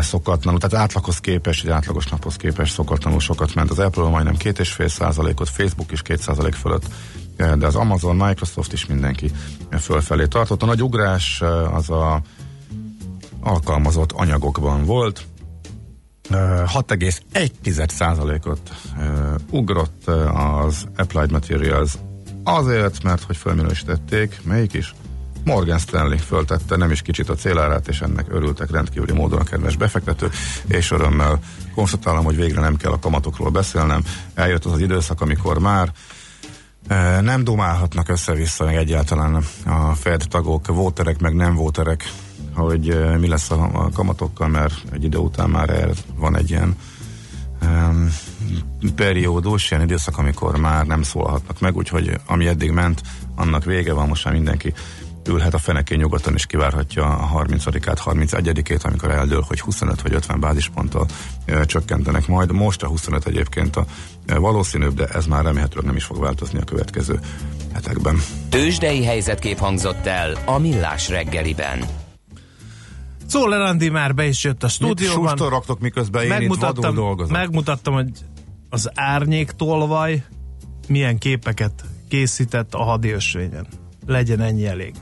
[0.00, 3.70] szokatlanul, tehát átlaghoz képest, egy átlagos naphoz képest szokatlanul sokat ment.
[3.70, 6.84] Az Apple majdnem 2,5 százalékot, Facebook is 2 százalék fölött,
[7.36, 9.30] de az Amazon, Microsoft is mindenki
[9.80, 10.62] fölfelé tartott.
[10.62, 12.20] A nagy ugrás az a
[13.40, 15.26] alkalmazott anyagokban volt,
[16.30, 18.60] Ö, 6,1%-ot
[19.00, 21.92] ö, ugrott az Applied Materials
[22.44, 24.94] azért, mert hogy fölminősítették, melyik is?
[25.44, 29.76] Morgan Stanley föltette nem is kicsit a célárát, és ennek örültek rendkívüli módon a kedves
[29.76, 30.30] befektető,
[30.66, 31.38] és örömmel
[31.74, 34.02] konstatálom, hogy végre nem kell a kamatokról beszélnem.
[34.34, 35.92] Eljött az az időszak, amikor már
[36.88, 42.12] E, Nem dumálhatnak össze-vissza meg egyáltalán a Fed tagok, vóterek meg nem vóterek,
[42.54, 46.50] hogy e, mi lesz a, a kamatokkal, mert egy idő után már el van egy
[46.50, 46.76] ilyen
[47.62, 48.08] um,
[48.96, 53.00] periódus, ilyen időszak, amikor már nem szólhatnak meg, úgyhogy ami eddig ment,
[53.34, 54.74] annak vége van, most már mindenki
[55.28, 60.40] ülhet a fenekén nyugodtan és kivárhatja a 30-át, 31-ét, amikor eldől, hogy 25 vagy 50
[60.40, 61.06] bázisponttal
[61.44, 62.52] e, csökkentenek majd.
[62.52, 63.84] Most a 25 egyébként a
[64.26, 67.20] e, valószínűbb, de ez már remélhetőleg nem is fog változni a következő
[67.72, 68.22] hetekben.
[68.48, 71.84] Tőzsdei helyzetkép hangzott el a Millás reggeliben.
[73.26, 75.28] Szóler Andi már be is jött a Mit stúdióban.
[75.28, 77.32] sustorogtok, miközben én itt vadul dolgozom?
[77.32, 78.10] megmutattam, hogy
[78.70, 80.24] az árnyék tolvaj
[80.88, 83.66] milyen képeket készített a hadi ösvényen.
[84.06, 84.94] Legyen ennyi elég.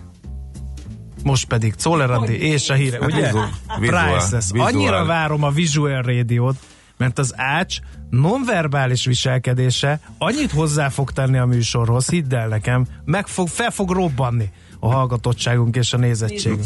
[1.25, 3.33] Most pedig Czoller Andi és a híre, ugye?
[3.79, 4.51] Priceless.
[4.51, 6.57] Annyira várom a Visual Radio-t,
[6.97, 7.77] mert az ács
[8.11, 13.91] nonverbális viselkedése annyit hozzá fog tenni a műsorhoz, hidd el nekem, meg fog, fel fog
[13.91, 16.65] robbanni a hallgatottságunk és a nézettségünk.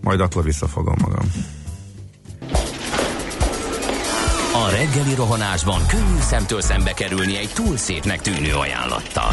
[0.00, 1.32] Majd akkor visszafogom magam.
[4.54, 9.32] A reggeli rohanásban könnyű szemtől szembe kerülni egy túl szépnek tűnő ajánlattal.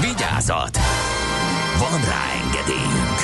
[0.00, 0.78] Vigyázat!
[1.78, 3.18] Van rá engedélyünk!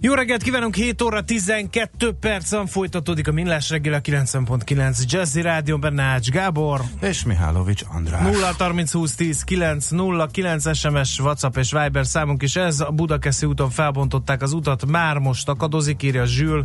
[0.00, 5.78] Jó reggelt kívánunk, 7 óra 12 percen folytatódik a Millás reggel a 90.9 Jazzy Rádió,
[5.78, 8.22] benne Ács Gábor, És Mihálovics András.
[8.22, 12.80] 0 30 20 10 9 0 9 SMS, WhatsApp és Viber számunk is ez.
[12.80, 16.64] A Budakeszi úton felbontották az utat, már most akadozik, írja Zsül.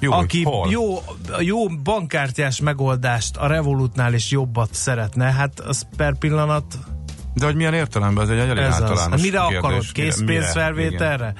[0.00, 0.70] Jó, aki hol?
[0.70, 1.02] jó,
[1.38, 6.64] jó bankkártyás megoldást a Revolutnál is jobbat szeretne, hát az per pillanat
[7.34, 8.24] De hogy milyen értelemben?
[8.24, 8.82] Ez egy elég ez az.
[8.82, 9.58] általános Hát mire kérdés.
[9.58, 9.84] akarod?
[9.92, 11.34] Készpénzfelvételre?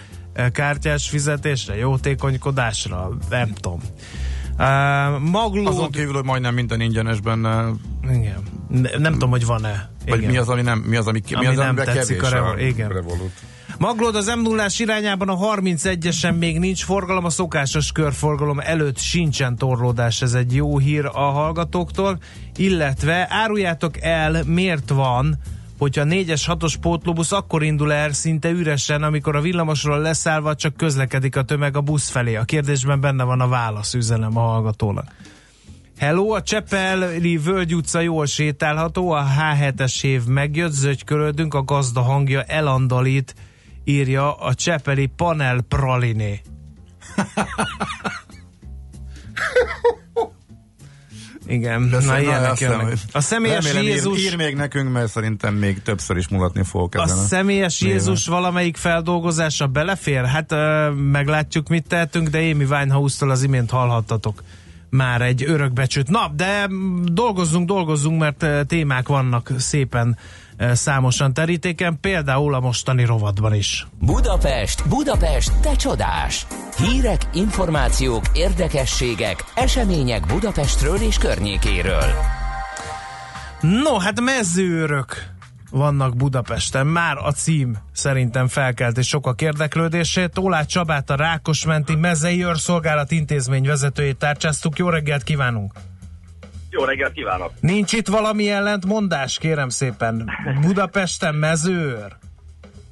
[0.53, 1.77] Kártyás fizetésre?
[1.77, 3.09] Jótékonykodásra?
[3.31, 3.81] Nem tudom.
[4.59, 5.67] Uh, maglód...
[5.67, 7.65] Azon kívül, hogy majdnem minden ingyenes benne,
[8.11, 8.43] Igen.
[8.69, 9.91] Ne, nem tudom, hogy van-e.
[10.07, 12.61] vagy mi az, ami nem, mi az, ami, Ami mi az, nem tetszik a Revo-
[12.61, 12.89] igen.
[12.89, 13.33] Revolut.
[13.81, 19.57] Maglód az m 0 irányában a 31-esen még nincs forgalom, a szokásos körforgalom előtt sincsen
[19.57, 22.19] torlódás, ez egy jó hír a hallgatóktól,
[22.57, 25.39] illetve áruljátok el, miért van,
[25.79, 31.37] hogyha 4-es 6-os pótlóbusz akkor indul el szinte üresen, amikor a villamosról leszállva csak közlekedik
[31.37, 32.37] a tömeg a busz felé.
[32.37, 35.15] A kérdésben benne van a válasz üzenem a hallgatónak.
[35.99, 42.43] Hello, a Csepeli Völgy utca jól sétálható, a H7-es év megjött, zögykörödünk, a gazda hangja
[42.43, 43.35] elandalít,
[43.91, 46.41] írja a Csepeli Panel Praliné.
[51.47, 52.97] Igen, De na ilyenek jönnek.
[53.13, 54.21] A személyes Remélem, ír- Jézus...
[54.25, 57.17] Ír, még nekünk, mert szerintem még többször is mulatni fogok A ezen.
[57.17, 57.97] személyes néven.
[57.97, 60.25] Jézus valamelyik feldolgozása belefér?
[60.25, 64.43] Hát ö, meglátjuk, mit tehetünk, de Amy Winehouse-tól az imént hallhattatok
[64.91, 66.09] már egy örökbecsült.
[66.09, 70.19] Na, de mm, dolgozzunk, dolgozzunk, mert témák vannak szépen
[70.73, 73.87] számosan terítéken, például a mostani rovatban is.
[73.99, 76.47] Budapest, Budapest, te csodás!
[76.77, 82.15] Hírek, információk, érdekességek, események Budapestről és környékéről.
[83.61, 85.31] No, hát mezőrök
[85.71, 86.87] vannak Budapesten.
[86.87, 90.39] Már a cím szerintem felkelt és sokak érdeklődését.
[90.39, 94.79] Ólát Csabát a Rákosmenti Mezei Őrszolgálat intézmény vezetőjét tárcsáztuk.
[94.79, 95.73] Jó reggelt kívánunk!
[96.71, 97.51] Jó reggelt kívánok!
[97.61, 100.31] Nincs itt valami ellentmondás, kérem szépen.
[100.61, 102.17] Budapesten mezőr.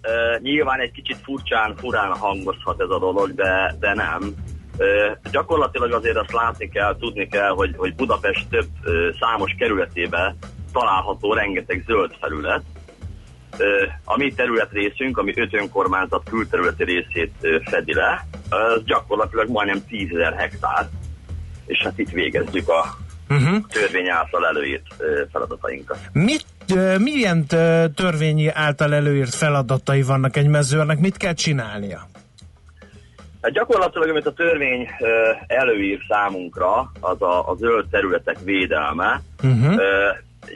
[0.02, 4.34] Uh, nyilván egy kicsit furcsán, furán hangozhat ez a dolog, de, de nem.
[4.78, 10.36] Uh, gyakorlatilag azért azt látni kell, tudni kell, hogy, hogy Budapest több uh, számos kerületében
[10.72, 12.62] található rengeteg zöld felület.
[14.04, 17.32] A mi területrészünk, ami öt önkormányzat külterületi részét
[17.64, 20.88] fedi le, az gyakorlatilag majdnem 10 hektár,
[21.66, 22.96] és hát itt végezzük a
[23.30, 23.66] Uh-huh.
[23.68, 24.86] törvény által előírt
[25.32, 25.98] feladatainkat.
[26.12, 26.44] Mit,
[26.98, 27.46] milyen
[27.94, 30.98] törvényi által előírt feladatai vannak egy mezőrnek?
[30.98, 32.08] Mit kell csinálnia?
[33.42, 34.88] Hát gyakorlatilag, amit a törvény
[35.46, 39.20] előír számunkra, az a, a zöld területek védelme.
[39.42, 39.80] Uh-huh.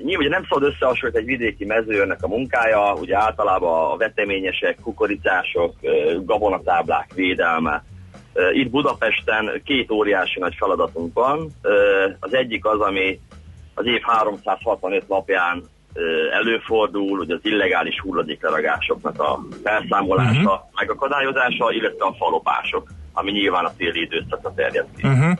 [0.04, 5.74] Nyilván nem szabad összehasonlítani egy vidéki mezőrnek a munkája, ugye általában a veteményesek, kukoricások,
[6.24, 7.84] gabonatáblák védelme.
[8.52, 11.50] Itt Budapesten két óriási nagy feladatunk van.
[12.20, 13.20] Az egyik az, ami
[13.74, 15.62] az év 365 napján
[16.32, 20.60] előfordul, hogy az illegális hulladékleragásoknak a felszámolása, uh-huh.
[20.74, 25.06] megakadályozása, illetve a falopások, ami nyilván a téli időszakra terjed ki.
[25.06, 25.38] Uh-huh.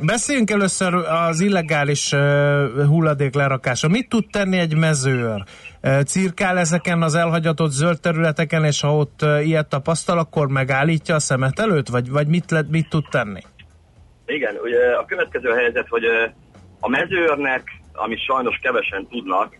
[0.00, 2.14] Beszéljünk először az illegális
[2.86, 3.88] hulladék lerakása.
[3.88, 5.44] Mit tud tenni egy mezőr?
[6.06, 11.58] Cirkál ezeken az elhagyatott zöld területeken, és ha ott ilyet tapasztal, akkor megállítja a szemet
[11.58, 11.88] előtt?
[11.88, 13.40] Vagy, vagy mit, le, mit tud tenni?
[14.26, 16.04] Igen, ugye a következő helyzet, hogy
[16.80, 17.62] a mezőrnek,
[17.92, 19.56] amit sajnos kevesen tudnak,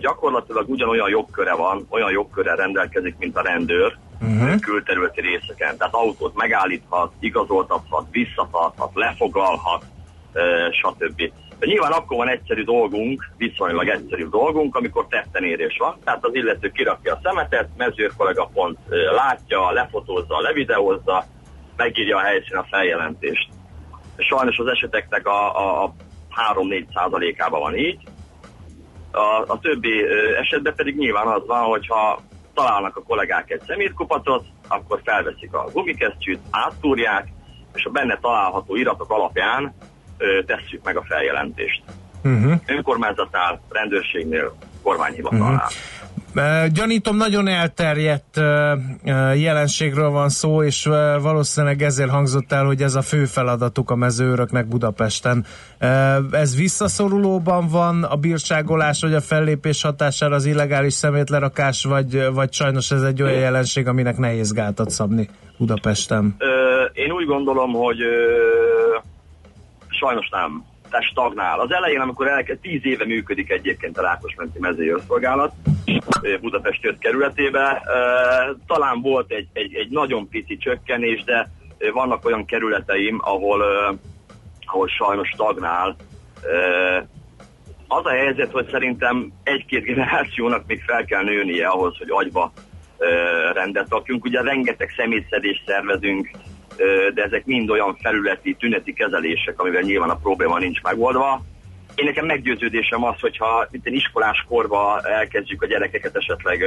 [0.00, 4.60] gyakorlatilag ugyanolyan jogköre van, olyan jogkörrel rendelkezik, mint a rendőr uh-huh.
[4.60, 5.76] külterületi részeken.
[5.76, 9.84] Tehát autót megállíthat, igazoltathat, visszatarthat, lefogalhat,
[10.70, 11.32] stb.
[11.58, 15.96] De nyilván akkor van egyszerű dolgunk, viszonylag egyszerű dolgunk, amikor tettenérés van.
[16.04, 18.78] Tehát az illető kirakja a szemetet, mezőr kollega pont
[19.14, 21.24] látja, lefotózza, levideózza,
[21.76, 23.48] megírja a helyszín a feljelentést.
[24.16, 25.94] Sajnos az eseteknek a, a, a
[26.54, 27.98] 3-4 százalékában van így.
[29.10, 30.04] A, a többi
[30.40, 32.20] esetben pedig nyilván az van, hogyha
[32.56, 37.28] találnak a kollégák egy szemétkupatot, akkor felveszik a gumikesztyűt, áttúrják,
[37.74, 39.74] és a benne található iratok alapján
[40.18, 41.82] ö, tesszük meg a feljelentést.
[42.24, 42.52] Uh-huh.
[42.66, 45.52] Önkormányzatnál, rendőrségnél, kormányhivatalnál.
[45.54, 45.95] Uh-huh.
[46.72, 48.40] Gyanítom, nagyon elterjedt
[49.34, 50.88] jelenségről van szó, és
[51.20, 55.44] valószínűleg ezért hangzott el, hogy ez a fő feladatuk a mezőröknek Budapesten.
[56.30, 62.90] Ez visszaszorulóban van a bírságolás, vagy a fellépés hatására az illegális szemétlerakás, vagy, vagy sajnos
[62.90, 65.28] ez egy olyan jelenség, aminek nehéz gátat szabni
[65.58, 66.36] Budapesten?
[66.92, 67.98] Én úgy gondolom, hogy
[69.88, 70.64] sajnos nem.
[70.96, 71.60] Tehát stagnál.
[71.60, 75.52] Az elején, amikor elkezd, tíz éve működik egyébként a Rákosmenti mezőjörszolgálat
[76.22, 77.82] ö, Budapest 5 kerületébe,
[78.66, 81.48] talán volt egy, egy, egy nagyon pici csökkenés, de
[81.92, 83.62] vannak olyan kerületeim, ahol,
[84.66, 85.96] ahol sajnos stagnál.
[87.88, 92.52] Az a helyzet, hogy szerintem egy-két generációnak még fel kell nőnie ahhoz, hogy agyba
[93.52, 94.24] rendet rakjunk.
[94.24, 96.30] Ugye rengeteg szemétszedést szervezünk,
[97.14, 101.44] de ezek mind olyan felületi, tüneti kezelések, amivel nyilván a probléma nincs megoldva.
[101.94, 106.64] Én nekem meggyőződésem az, hogyha itt iskolás korba elkezdjük a gyerekeket esetleg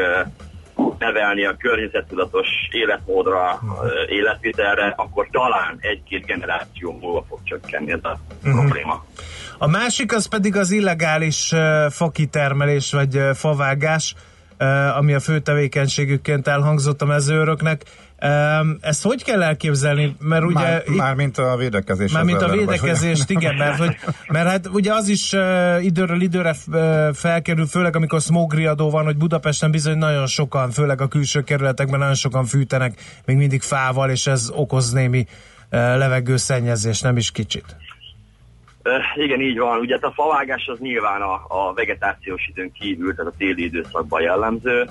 [0.99, 8.19] nevelni a környezettudatos életmódra, ö, életvitelre, akkor talán egy-két generáció múlva fog csökkenni ez a
[8.43, 8.59] uh-huh.
[8.59, 9.05] probléma.
[9.57, 14.15] A másik az pedig az illegális uh, fakitermelés vagy uh, favágás,
[14.59, 17.83] uh, ami a fő tevékenységükként elhangzott a mezőröknek.
[18.81, 20.15] Ezt hogy kell elképzelni?
[20.19, 22.11] Mert ugye Már, itt- már mint a védekezés.
[22.11, 23.97] már mint a ellen, vagy igen, mert, hogy,
[24.27, 25.33] mert hát ugye az is
[25.81, 26.55] időről időre
[27.13, 32.15] felkerül, főleg amikor smogriadó van, hogy Budapesten bizony nagyon sokan, főleg a külső kerületekben nagyon
[32.15, 35.25] sokan fűtenek még mindig fával, és ez okoz némi
[35.69, 37.75] levegőszennyezés, nem is kicsit.
[39.15, 39.79] Igen, így van.
[39.79, 44.21] Ugye hát a favágás az nyilván a, a vegetációs időn kívül, tehát a téli időszakban
[44.21, 44.89] jellemző.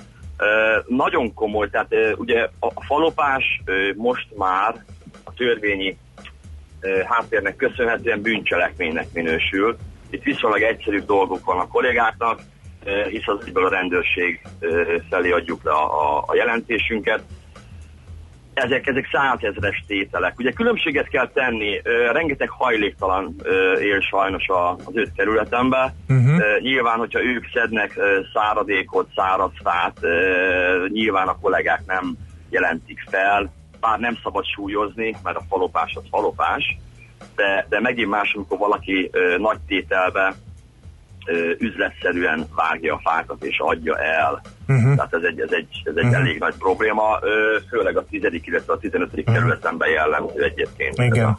[0.86, 3.62] Nagyon komoly, tehát ugye a, falopás
[3.95, 4.84] most már
[5.24, 5.97] a törvényi
[7.05, 9.76] háttérnek köszönhetően bűncselekménynek minősül.
[10.11, 12.41] Itt viszonylag egyszerűbb dolgok van a kollégáknak,
[13.09, 14.47] hisz az egyből a rendőrség
[15.11, 17.22] felé adjuk le a, a, a jelentésünket
[18.59, 20.38] ezek, ezek százezres tételek.
[20.38, 21.80] Ugye különbséget kell tenni,
[22.12, 23.34] rengeteg hajléktalan
[23.80, 24.46] él sajnos
[24.84, 25.92] az öt területemben.
[26.09, 26.61] Uh-huh.
[26.61, 27.98] Nyilván, hogyha ők szednek
[28.32, 32.16] száradékot, száraz fát, ö, nyilván a kollégák nem
[32.50, 36.76] jelentik fel, bár nem szabad súlyozni, mert a falopás az falopás,
[37.36, 40.34] de, de megint más, amikor valaki nagy tételbe
[41.59, 44.43] üzletszerűen vágja a fákat és adja el.
[44.68, 44.95] Uh-huh.
[44.95, 46.20] Tehát ez egy, ez egy, ez egy uh-huh.
[46.20, 47.18] elég nagy probléma,
[47.70, 48.22] főleg a 10.
[48.45, 49.09] illetve a 15.
[49.09, 49.35] Uh-huh.
[49.35, 50.99] kerületemben jellemző egyébként.
[50.99, 51.24] Ez Igen.
[51.24, 51.39] a-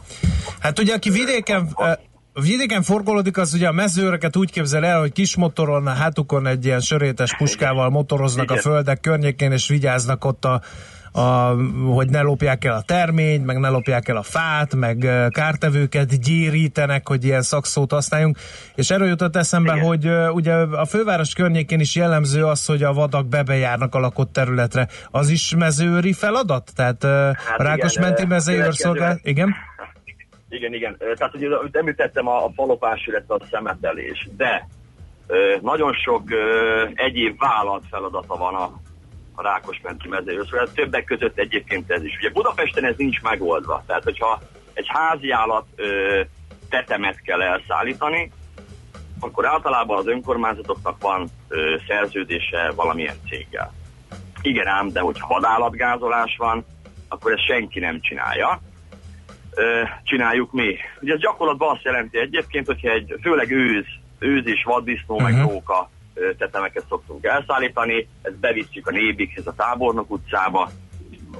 [0.60, 1.92] Hát ugye, aki vidéken, eh,
[2.32, 6.64] vidéken forgolódik, az ugye a mezőröket úgy képzel el, hogy kis motoron, a hátukon egy
[6.64, 8.56] ilyen sörétes puskával motoroznak Igen.
[8.56, 10.60] a földek környékén, és vigyáznak ott a,
[11.12, 11.54] a,
[11.94, 17.08] hogy ne lopják el a terményt, meg ne lopják el a fát, meg kártevőket gyérítenek,
[17.08, 18.36] hogy ilyen szakszót használjunk.
[18.74, 19.86] És erről jutott eszembe, Igen.
[19.86, 24.88] hogy ugye a főváros környékén is jellemző az, hogy a vadak bebejárnak a lakott területre.
[25.10, 26.70] Az is mezőri feladat?
[26.74, 29.18] Tehát hát Rákosmenti igen, mezőőrszolgálat?
[29.22, 29.54] Igen?
[30.48, 30.96] Igen, igen.
[31.16, 34.68] Tehát ugye amit említettem a, a falopás, illetve a szemetelés, de
[35.26, 38.80] ö, nagyon sok ö, egyéb vállalt feladata van a,
[39.34, 40.74] a Rákosmenti mezőjövőszolgálat.
[40.74, 42.16] Többek között egyébként ez is.
[42.16, 43.82] Ugye Budapesten ez nincs megoldva.
[43.86, 44.40] Tehát, hogyha
[44.72, 46.20] egy házi állat ö,
[46.68, 48.32] tetemet kell elszállítani,
[49.20, 53.72] akkor általában az önkormányzatoknak van ö, szerződése valamilyen céggel.
[54.42, 56.64] Igen ám, de hogyha vadállatgázolás van,
[57.08, 58.60] akkor ezt senki nem csinálja.
[59.54, 60.76] ö, csináljuk mi.
[61.00, 63.84] Ugye ez gyakorlatban azt jelenti egyébként, hogyha egy főleg őz,
[64.18, 65.30] őz és vaddisznó, uh-huh.
[65.30, 65.99] meg róka ö,
[66.38, 70.70] tetemeket szoktunk elszállítani, ezt bevisszük a Nébikhez, a Tábornok utcába.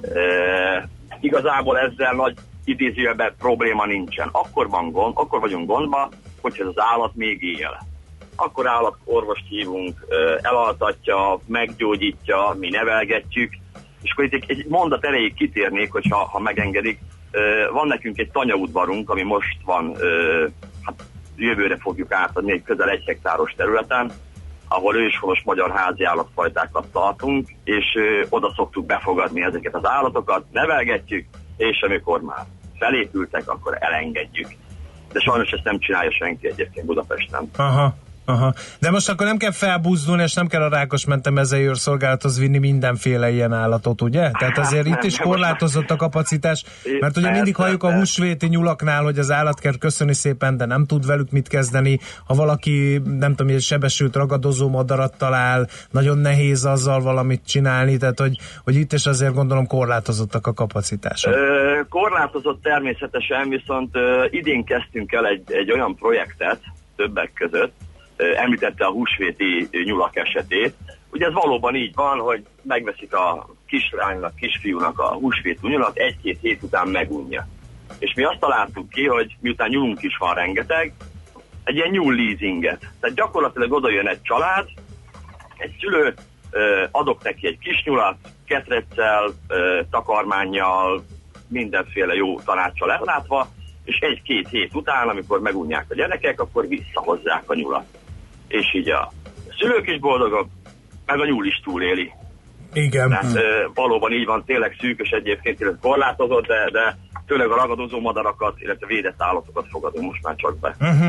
[0.00, 0.76] Ö,
[1.20, 4.28] igazából ezzel nagy idézőjelben probléma nincsen.
[4.32, 6.08] Akkor, van gond, akkor vagyunk gondba,
[6.40, 7.86] hogyha az állat még él.
[8.36, 10.06] Akkor állatorvost hívunk,
[10.42, 13.52] elaltatja, meggyógyítja, mi nevelgetjük,
[14.02, 16.98] és akkor itt egy, egy mondat erejéig kitérnék, hogyha ha megengedik.
[17.72, 19.96] Van nekünk egy tanyaudvarunk, ami most van,
[20.82, 21.04] hát
[21.36, 24.12] jövőre fogjuk átadni egy közel egy hektáros területen,
[24.72, 31.26] ahol őshonos magyar házi állatfajtákat tartunk, és ö, oda szoktuk befogadni ezeket az állatokat, nevelgetjük,
[31.56, 32.44] és amikor már
[32.78, 34.48] felépültek, akkor elengedjük.
[35.12, 37.50] De sajnos ezt nem csinálja senki egyébként Budapesten.
[37.56, 37.94] Aha.
[38.30, 38.52] Aha.
[38.78, 43.30] De most akkor nem kell felbúzdulni, és nem kell a Rákosmente mezei őrszolgálathoz vinni mindenféle
[43.30, 44.30] ilyen állatot, ugye?
[44.30, 46.64] Tehát azért itt is korlátozott a kapacitás,
[47.00, 51.06] mert ugye mindig halljuk a húsvéti nyulaknál, hogy az állatkert köszöni szépen, de nem tud
[51.06, 51.98] velük mit kezdeni.
[52.26, 58.18] Ha valaki, nem tudom, egy sebesült ragadozó madarat talál, nagyon nehéz azzal valamit csinálni, tehát
[58.18, 61.34] hogy, hogy itt is azért gondolom korlátozottak a kapacitások.
[61.88, 63.94] Korlátozott természetesen, viszont
[64.30, 66.60] idén kezdtünk el egy, egy olyan projektet
[66.96, 67.72] többek között,
[68.36, 70.74] említette a húsvéti nyulak esetét.
[71.10, 76.62] Ugye ez valóban így van, hogy megveszik a kislánynak, kisfiúnak a húsvéti nyulat, egy-két hét
[76.62, 77.46] után megunja.
[77.98, 80.92] És mi azt találtuk ki, hogy miután nyulunk is van rengeteg,
[81.64, 82.78] egy ilyen nyúl leasinget.
[83.00, 84.68] Tehát gyakorlatilag oda jön egy család,
[85.56, 86.14] egy szülő,
[86.90, 88.16] adok neki egy kis nyulat,
[88.46, 89.30] ketreccel,
[89.90, 91.04] takarmányjal,
[91.48, 93.48] mindenféle jó tanácssal ellátva,
[93.84, 97.86] és egy-két hét után, amikor megunják a gyerekek, akkor visszahozzák a nyulat.
[98.50, 99.12] És így a
[99.58, 100.48] szülők is boldogok,
[101.06, 102.12] meg a nyúl is túléli.
[102.72, 103.08] Igen.
[103.08, 106.96] Tehát ö, valóban így van, tényleg szűkös egyébként, illetve korlátozott, de, de
[107.26, 110.76] főleg a ragadozó madarakat, illetve védett állatokat fogadunk most már csak be.
[110.80, 111.08] Uh-huh.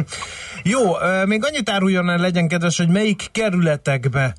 [0.64, 0.82] Jó,
[1.26, 4.36] még annyit áruljon el, legyen kedves, hogy melyik kerületekbe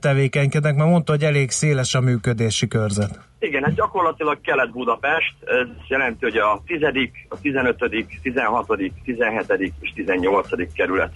[0.00, 3.20] tevékenykednek, mert mondta, hogy elég széles a működési körzet.
[3.38, 6.78] Igen, ez gyakorlatilag Kelet-Budapest, ez jelenti, hogy a 10.,
[7.28, 7.76] a 15.,
[8.22, 8.66] 16.,
[9.04, 9.72] 17.
[9.80, 10.72] és 18.
[10.74, 11.12] kerület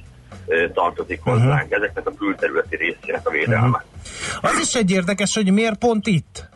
[0.75, 1.77] tartozik hozzánk, uh-huh.
[1.77, 3.67] ezeknek a külterületi részének a védelme.
[3.67, 4.51] Uh-huh.
[4.51, 6.49] Az is egy érdekes, hogy miért pont itt?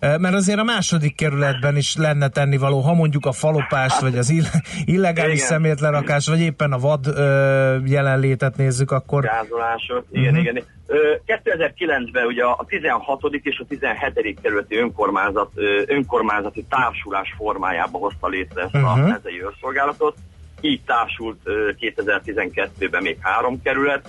[0.00, 4.60] Mert azért a második kerületben is lenne tennivaló, ha mondjuk a falopást, vagy az ill-
[4.84, 5.46] illegális Igen.
[5.46, 9.22] szemétlerakás, vagy éppen a vad ö, jelenlétet nézzük, akkor...
[9.22, 10.40] Gázolások, igen, Mhm.
[10.40, 10.54] uh-huh.
[10.56, 10.64] igen.
[10.86, 13.20] Ö, 2009-ben ugye a 16.
[13.42, 14.40] és a 17.
[14.42, 15.50] kerületi önkormányzat,
[15.86, 18.92] önkormányzati társulás formájába hozta létre ezt uh-huh.
[18.92, 19.08] a Mhm.
[19.08, 20.16] mezei őrszolgálatot.
[20.60, 24.08] Így társult ö, 2012-ben még három kerület.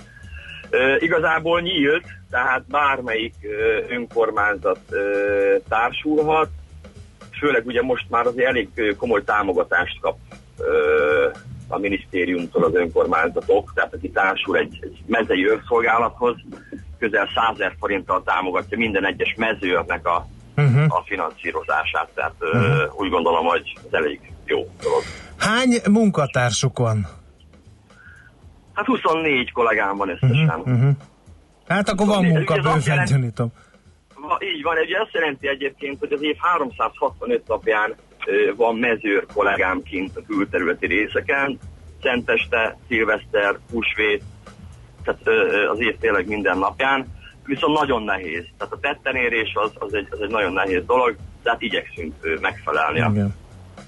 [0.98, 3.34] Igazából nyílt, tehát bármelyik
[3.88, 4.78] önkormányzat
[5.68, 6.48] társulhat,
[7.38, 8.68] főleg ugye most már azért elég
[8.98, 10.16] komoly támogatást kap
[11.68, 16.36] a minisztériumtól az önkormányzatok, tehát aki társul egy, egy mezei őrszolgálathoz,
[16.98, 20.26] közel 100 ezer forinttal támogatja minden egyes mezőrnek a,
[20.56, 20.84] Uh-huh.
[20.88, 25.02] a finanszírozását, tehát ö, úgy gondolom, hogy ez elég jó dolog.
[25.38, 27.06] Hány munkatársuk van?
[28.74, 30.60] Hát 24 kollégám van összesen.
[30.64, 30.90] Uh-huh.
[31.68, 33.48] Hát akkor van Ez munka, bőven gyanítom.
[34.54, 37.94] Így van, ugye azt jelenti egyébként, hogy az év 365 napján
[38.56, 41.58] van mezőr kollégám kint a külterületi részeken,
[42.02, 44.22] Szenteste, Szilveszter, Húsvét,
[45.04, 45.20] tehát
[45.72, 47.06] az év tényleg minden napján,
[47.44, 48.44] viszont nagyon nehéz.
[48.58, 53.10] Tehát a tettenérés az, az, egy, az egy nagyon nehéz dolog, tehát igyekszünk megfelelni a-
[53.10, 53.34] Igen.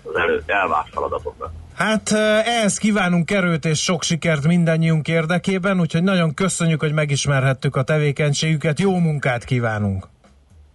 [0.02, 1.52] Az elő, elvárt feladatoknak.
[1.74, 7.76] Hát eh, ehhez kívánunk erőt és sok sikert mindannyiunk érdekében, úgyhogy nagyon köszönjük, hogy megismerhettük
[7.76, 10.08] a tevékenységüket, jó munkát kívánunk!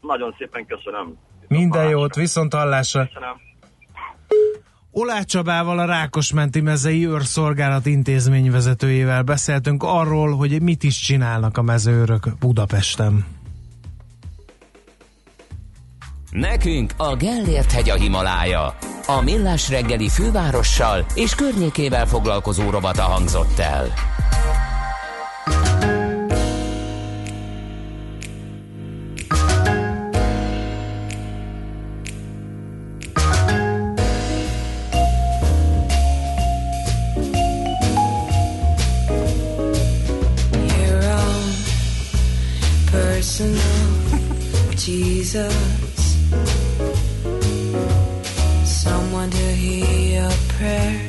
[0.01, 1.17] Nagyon szépen köszönöm.
[1.47, 3.05] Minden jót, viszont hallásra!
[3.05, 3.43] Köszönöm.
[4.91, 12.37] Olá Csabával, a Rákosmenti mezei őrszolgálat intézményvezetőjével beszéltünk arról, hogy mit is csinálnak a mezőrök
[12.39, 13.25] Budapesten.
[16.39, 18.77] Nekünk a Gellért hegy a Himalája.
[19.07, 23.93] A Millás reggeli fővárossal és környékével foglalkozó rovata hangzott el.
[44.85, 45.74] Jesus.
[49.25, 51.04] Someone to hear your prayers,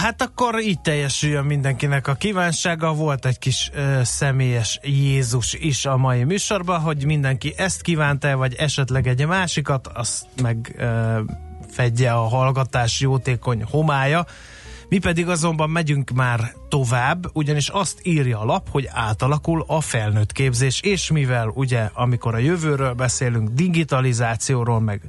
[0.00, 2.94] hát akkor így teljesüljön mindenkinek a kívánsága.
[2.94, 8.54] Volt egy kis ö, személyes Jézus is a mai műsorban, hogy mindenki ezt kívánta, vagy
[8.54, 11.20] esetleg egy másikat, azt meg ö,
[11.70, 14.26] fedje a hallgatás jótékony homája.
[14.88, 20.32] Mi pedig azonban megyünk már tovább, ugyanis azt írja a lap, hogy átalakul a felnőtt
[20.32, 25.00] képzés, és mivel ugye, amikor a jövőről beszélünk, digitalizációról, meg,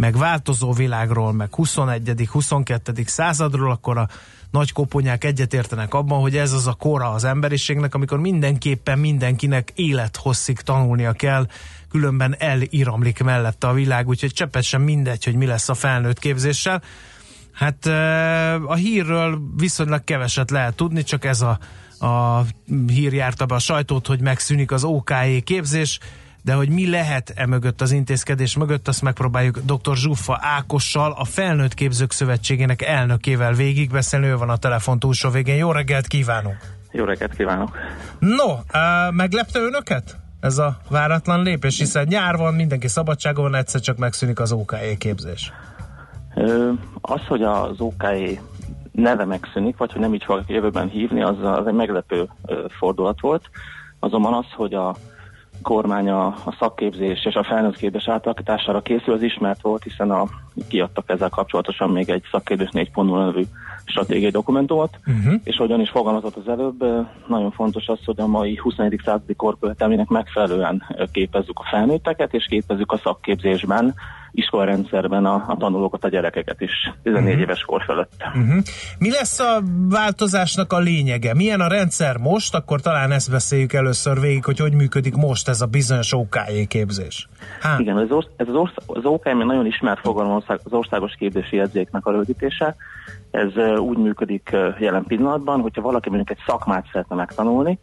[0.00, 2.28] meg változó világról, meg 21.
[2.30, 2.92] 22.
[3.06, 4.08] századról, akkor a
[4.50, 10.60] nagy koponyák egyetértenek abban, hogy ez az a kora az emberiségnek, amikor mindenképpen mindenkinek élethosszig
[10.60, 11.46] tanulnia kell,
[11.90, 16.82] különben eliramlik mellette a világ, úgyhogy cseppet sem mindegy, hogy mi lesz a felnőtt képzéssel.
[17.52, 17.86] Hát
[18.66, 21.58] a hírről viszonylag keveset lehet tudni, csak ez a,
[22.06, 22.44] a
[22.86, 25.98] hír járta be a sajtót, hogy megszűnik az OKE képzés,
[26.42, 29.96] de hogy mi lehet e mögött az intézkedés mögött, azt megpróbáljuk dr.
[29.96, 35.56] Zsuffa Ákossal, a Felnőtt Képzők Szövetségének elnökével végigbeszélni, ő van a telefon túlsó végén.
[35.56, 36.56] Jó reggelt kívánunk!
[36.92, 37.76] Jó reggelt kívánok!
[38.18, 38.60] No, uh,
[39.12, 44.40] meglepte önöket ez a váratlan lépés, hiszen nyár van, mindenki szabadságon van, egyszer csak megszűnik
[44.40, 45.52] az OKE képzés.
[46.34, 46.70] Ö,
[47.00, 48.40] az, hogy az OKE
[48.92, 52.28] neve megszűnik, vagy hogy nem így fogják jövőben hívni, az, az egy meglepő
[52.68, 53.50] fordulat volt.
[53.98, 54.96] Azonban az, hogy a
[55.62, 60.26] kormány a, a szakképzés és a felnőtt képzés átalakítására készül, az ismert volt, hiszen a,
[60.68, 63.42] kiadtak ezzel kapcsolatosan még egy szakképzés 4.0 nevű
[63.90, 65.40] stratégiai dokumentumot, uh-huh.
[65.44, 66.84] és ahogyan is fogalmazott az előbb,
[67.28, 69.00] nagyon fontos az, hogy a mai 21.
[69.04, 70.82] századi korkövetelmének megfelelően
[71.12, 73.94] képezzük a felnőtteket, és képezzük a szakképzésben,
[74.32, 77.42] iskolarendszerben a, a tanulókat, a gyerekeket is 14 uh-huh.
[77.42, 78.12] éves kor fölött.
[78.34, 78.62] Uh-huh.
[78.98, 81.34] Mi lesz a változásnak a lényege?
[81.34, 82.54] Milyen a rendszer most?
[82.54, 87.28] Akkor talán ezt beszéljük először végig, hogy hogy működik most ez a bizonyos OKJ képzés.
[87.60, 87.76] Há.
[87.78, 92.06] Igen, ez, orsz, ez az, orsz, az egy nagyon ismert fogalom az országos képzési jegyzéknek
[92.06, 92.76] a rövidítése.
[93.30, 97.78] Ez úgy működik jelen pillanatban, hogyha valaki mondjuk egy szakmát szeretne megtanulni,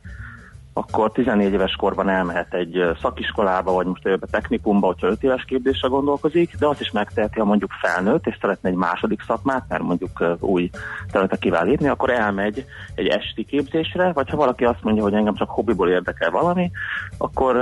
[0.78, 5.88] akkor 14 éves korban elmehet egy szakiskolába, vagy most jövőbe technikumba, hogyha 5 éves képzésre
[5.88, 10.24] gondolkozik, de azt is megteheti, ha mondjuk felnőtt, és szeretne egy második szakmát, mert mondjuk
[10.40, 10.70] új
[11.12, 15.36] területre kíván lépni, akkor elmegy egy esti képzésre, vagy ha valaki azt mondja, hogy engem
[15.36, 16.72] csak hobbiból érdekel valami,
[17.18, 17.56] akkor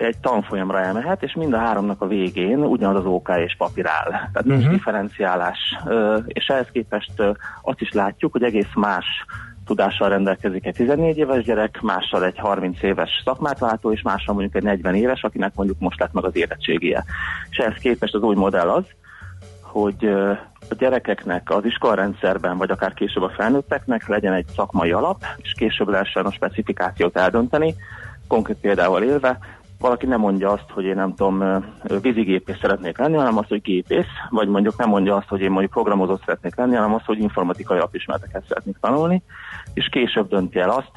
[0.00, 4.10] egy tanfolyamra elmehet, és mind a háromnak a végén ugyanaz az OK és papír áll.
[4.10, 4.56] Tehát uh-huh.
[4.56, 5.58] nincs differenciálás.
[6.26, 7.12] És ehhez képest
[7.62, 9.06] azt is látjuk, hogy egész más
[9.66, 14.54] tudással rendelkezik egy 14 éves gyerek, mással egy 30 éves szakmát váltó, és mással mondjuk
[14.54, 17.04] egy 40 éves, akinek mondjuk most lett meg az érettségie.
[17.50, 18.84] És ehhez képest az új modell az,
[19.62, 20.04] hogy
[20.68, 25.88] a gyerekeknek az iskolarendszerben, vagy akár később a felnőtteknek legyen egy szakmai alap, és később
[25.88, 27.74] lehessen a specifikációt eldönteni,
[28.28, 29.38] konkrét példával élve,
[29.80, 31.64] valaki nem mondja azt, hogy én nem tudom,
[32.00, 35.72] vízigépész szeretnék lenni, hanem azt, hogy gépész, vagy mondjuk nem mondja azt, hogy én mondjuk
[35.72, 39.22] programozó szeretnék lenni, hanem azt, hogy informatikai alapismereteket szeretnék tanulni,
[39.74, 40.92] és később dönti el azt,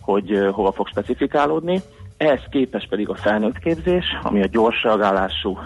[0.00, 1.80] hogy hova fog specifikálódni.
[2.16, 5.58] Ehhez képes pedig a felnőtt képzés, ami a gyors reagálású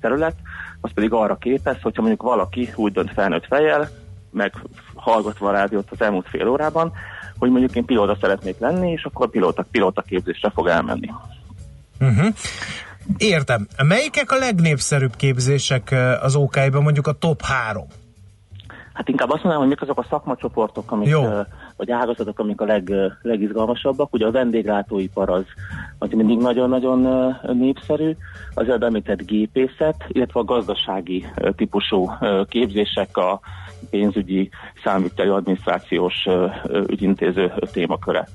[0.00, 0.34] terület,
[0.80, 3.88] az pedig arra képes, hogyha mondjuk valaki úgy dönt felnőtt fejjel,
[4.30, 4.52] meg
[4.94, 6.92] hallgatva a rádiót az elmúlt fél órában,
[7.38, 11.10] hogy mondjuk én pilóta szeretnék lenni, és akkor pilóta, pilóta képzésre fog elmenni.
[12.00, 12.34] Uh-huh.
[13.16, 13.66] Értem.
[13.82, 17.86] Melyikek a legnépszerűbb képzések az OK-ban, mondjuk a top 3?
[18.92, 21.22] Hát inkább azt mondanám, hogy mik azok a szakmacsoportok, amik Jó.
[21.76, 22.92] vagy ágazatok, amik a leg,
[23.22, 24.12] legizgalmasabbak.
[24.14, 25.44] Ugye a vendéglátóipar az,
[25.98, 28.16] az mindig nagyon-nagyon népszerű,
[28.54, 31.26] az előbb említett gépészet, illetve a gazdasági
[31.56, 32.10] típusú
[32.48, 33.40] képzések, a
[33.90, 34.50] pénzügyi,
[34.84, 36.26] számviteli, adminisztrációs
[36.86, 38.28] ügyintéző témaköre.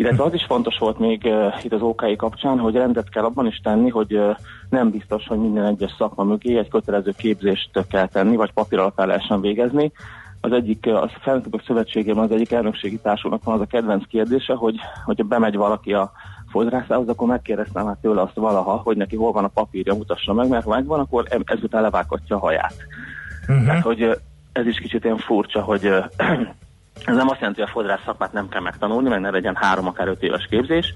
[0.00, 3.46] Illetve az is fontos volt még uh, itt az OKI kapcsán, hogy rendet kell abban
[3.46, 4.36] is tenni, hogy uh,
[4.70, 9.06] nem biztos, hogy minden egyes szakma mögé egy kötelező képzést kell tenni, vagy papír alapján
[9.06, 9.92] lehessen végezni.
[10.40, 14.76] Az egyik, a Felnőttök Szövetségében az egyik elnökségi társulnak van az a kedvenc kérdése, hogy,
[15.04, 16.12] hogyha bemegy valaki a
[16.50, 20.48] fodrászához, akkor megkérdeztem hát tőle azt valaha, hogy neki hol van a papírja, mutassa meg,
[20.48, 22.74] mert ha megvan, akkor ezután levághatja a haját.
[23.48, 23.64] Uh-huh.
[23.66, 24.18] Tehát, hogy
[24.52, 25.90] ez is kicsit ilyen furcsa, hogy
[27.04, 29.86] ez nem azt jelenti, hogy a fodrász szakmát nem kell megtanulni, meg ne legyen három,
[29.86, 30.94] akár öt éves képzés,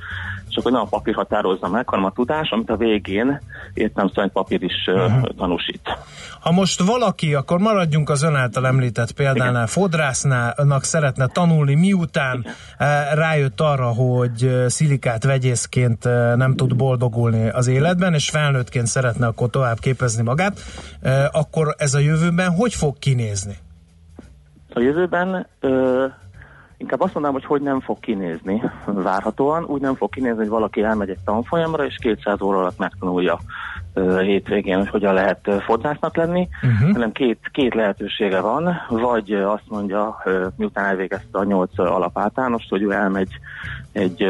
[0.48, 3.40] csak hogy nem a papír határozza meg, hanem a tudás, amit a végén
[3.74, 5.28] értem szerint papír is uh-huh.
[5.36, 5.98] tanúsít.
[6.40, 12.46] Ha most valaki, akkor maradjunk az ön által említett példánál, fodrásznának szeretne tanulni, miután
[12.78, 16.04] eh, rájött arra, hogy szilikát vegyészként
[16.36, 20.60] nem tud boldogulni az életben, és felnőttként szeretne akkor tovább képezni magát,
[21.32, 23.56] akkor ez a jövőben hogy fog kinézni?
[24.74, 26.06] A jövőben ö,
[26.76, 29.64] inkább azt mondanám, hogy hogy nem fog kinézni várhatóan.
[29.64, 33.38] Úgy nem fog kinézni, hogy valaki elmegy egy tanfolyamra, és 200 óra alatt megtanulja
[34.20, 36.92] hétvégén, hogy hogyan lehet fodrásznak lenni, uh-huh.
[36.92, 40.22] hanem két, két lehetősége van, vagy azt mondja,
[40.56, 43.38] miután elvégezte a nyolc alapáltalánost, hogy ő elmegy
[43.92, 44.26] egy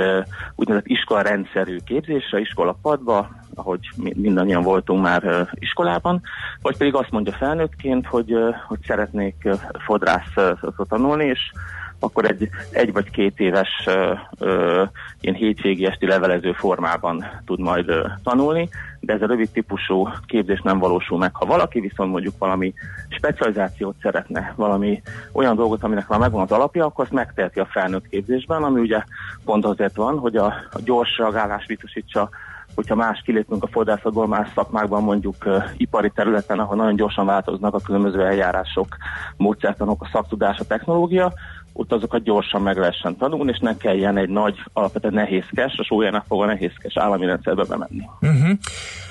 [0.55, 6.23] úgynevezett iskolarendszerű képzésre, iskolapadba, ahogy mi- mindannyian voltunk már iskolában,
[6.63, 8.35] vagy pedig azt mondja felnőttként, hogy,
[8.67, 9.55] hogy szeretnék ö,
[9.85, 10.53] fodrász ö,
[10.89, 11.41] tanulni, és
[11.99, 14.83] akkor egy, egy vagy két éves ö, ö,
[15.21, 18.69] ilyen hétvégi esti levelező formában tud majd ö, tanulni,
[19.05, 21.35] de ez a rövid típusú képzés nem valósul meg.
[21.35, 22.75] Ha valaki viszont mondjuk valami
[23.09, 25.03] specializációt szeretne, valami
[25.33, 29.03] olyan dolgot, aminek már megvan az alapja, akkor azt megteheti a felnőtt képzésben, ami ugye
[29.45, 32.31] pont azért van, hogy a, a gyors reagálás biztosítsa
[32.75, 37.75] hogyha más kilépünk a fodrászatból, más szakmákban mondjuk uh, ipari területen, ahol nagyon gyorsan változnak
[37.75, 38.97] a különböző eljárások,
[39.37, 41.33] módszertanok, a szaktudás, a technológia,
[41.77, 46.25] ott azokat gyorsan meg lehessen tanulni, és ne kelljen egy nagy, alapvetően nehézkes, a súlyának
[46.29, 48.05] fogva nehézkes állami rendszerbe bemenni.
[48.21, 48.51] Uh-huh.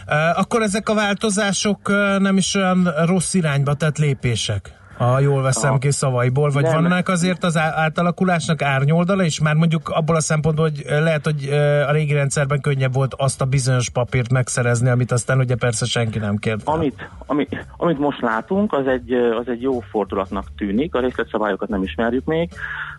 [0.08, 1.90] Uh, akkor ezek a változások
[2.20, 4.83] nem is olyan rossz irányba tett lépések?
[4.98, 6.82] Ha jól veszem A- ki szavaiból, vagy Nem.
[6.82, 9.40] vannak azért az átalakulásnak árnyoldala is?
[9.40, 11.50] Már mondjuk abból a szempontból, hogy lehet, hogy
[11.88, 16.20] a régi rendszerben könnyebb volt azt a bizonyos papírt megszerezni, amit aztán ugye persze senki
[16.20, 16.62] nem kért.
[16.68, 21.84] Amit, ami, amit most látunk, az egy, az egy jó fordulatnak tűnik, a részletszabályokat nem
[21.84, 22.50] ismerjük még,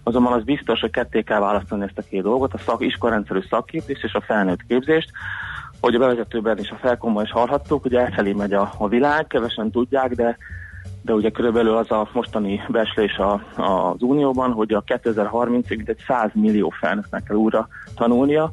[0.02, 4.04] azonban az biztos, hogy ketté kell választani ezt a két dolgot, a szak, iskolrendszerű szakképzést
[4.04, 5.10] és a felnőtt képzést,
[5.80, 9.70] hogy a bevezetőben és a felkomban is hallhattuk, hogy elfelé megy a, a világ, kevesen
[9.70, 10.36] tudják, de
[11.04, 15.98] de ugye körülbelül az a mostani becslés a, a, az Unióban, hogy a 2030-ig mintegy
[16.06, 18.52] 100 millió felnőttnek kell újra tanulnia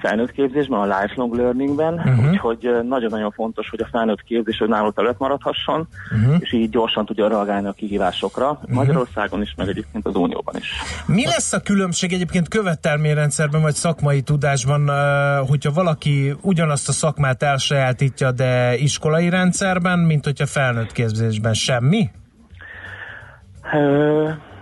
[0.00, 2.28] felnőtt képzésben, a lifelong learningben, uh-huh.
[2.28, 6.36] úgyhogy nagyon-nagyon fontos, hogy a felnőtt képzés önálló terület maradhasson, uh-huh.
[6.38, 8.70] és így gyorsan tudja reagálni a kihívásokra, uh-huh.
[8.70, 10.72] Magyarországon is, meg egyébként az Unióban is.
[11.06, 14.90] Mi lesz a különbség egyébként követelményrendszerben vagy szakmai tudásban,
[15.46, 22.10] hogyha valaki ugyanazt a szakmát elsajátítja, de iskolai rendszerben, mint hogyha felnőtt képzésben semmi?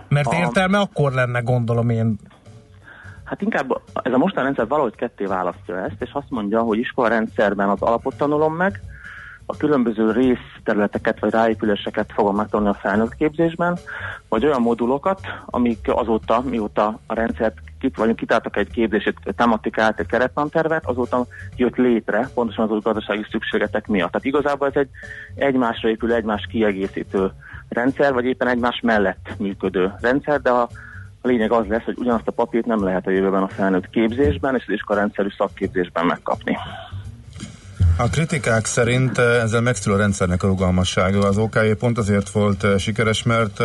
[0.09, 2.19] Mert értelme akkor lenne, gondolom én.
[3.29, 7.69] Hát inkább ez a mostani rendszer valahogy ketté választja ezt, és azt mondja, hogy iskolarendszerben
[7.69, 8.81] az alapot tanulom meg,
[9.45, 13.77] a különböző részterületeket vagy ráépüléseket fogom megtanulni a felnőtt képzésben,
[14.29, 20.05] vagy olyan modulokat, amik azóta, mióta a rendszert kit, vagy kitáltak egy képzését, tematikát, egy
[20.05, 21.25] kerettantervet, azóta
[21.55, 24.11] jött létre, pontosan az gazdasági szükségletek miatt.
[24.11, 24.89] Tehát igazából ez egy
[25.35, 27.31] egymásra épülő, egymás kiegészítő
[27.69, 30.69] rendszer, vagy éppen egymás mellett működő rendszer, de a
[31.21, 34.55] a lényeg az lesz, hogy ugyanazt a papírt nem lehet a jövőben a felnőtt képzésben
[34.55, 36.57] és az iskolárendszerű szakképzésben megkapni.
[37.97, 41.19] A kritikák szerint eh, ezzel megszül a rendszernek a rugalmassága.
[41.19, 43.59] Az OKJ pont azért volt eh, sikeres, mert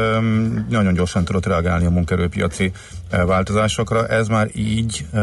[0.68, 2.72] nagyon gyorsan tudott reagálni a munkerőpiaci
[3.10, 4.06] eh, változásokra.
[4.06, 5.20] Ez már így, eh,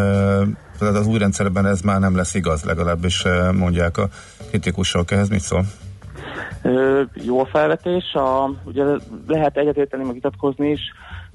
[0.80, 3.24] tehát az új rendszerben ez már nem lesz igaz, legalábbis
[3.54, 4.08] mondják a
[4.50, 5.12] kritikusok.
[5.12, 5.64] Ehhez mit szól?
[6.62, 8.84] Ö, jó a felvetés, a, ugye
[9.28, 10.82] lehet egyetérteni, meg vitatkozni is.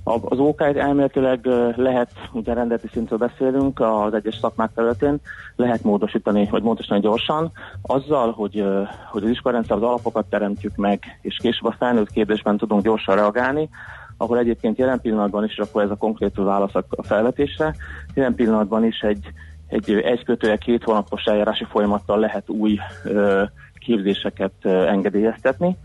[0.08, 1.46] Az OK elméletileg
[1.76, 5.18] lehet, ugye rendeleti szintről beszélünk az egyes szakmák területén,
[5.56, 7.52] lehet módosítani, vagy módosítani gyorsan,
[7.82, 8.64] azzal, hogy,
[9.10, 13.68] hogy az iskolarendszer az alapokat teremtjük meg, és később a felnőtt képzésben tudunk gyorsan reagálni,
[14.16, 17.74] akkor egyébként jelen pillanatban is, akkor ez a konkrét válasz a felvetésre,
[18.14, 19.26] jelen pillanatban is egy,
[19.68, 23.42] egy egy kötője két hónapos eljárási folyamattal lehet új ö,
[23.78, 25.76] képzéseket ö, engedélyeztetni.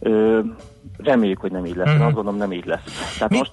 [0.00, 0.40] Ö,
[0.98, 1.88] reméljük, hogy nem így lesz.
[1.88, 2.04] Én Mhm.
[2.04, 3.14] azt gondolom, nem így lesz.
[3.18, 3.52] Tehát Mi- most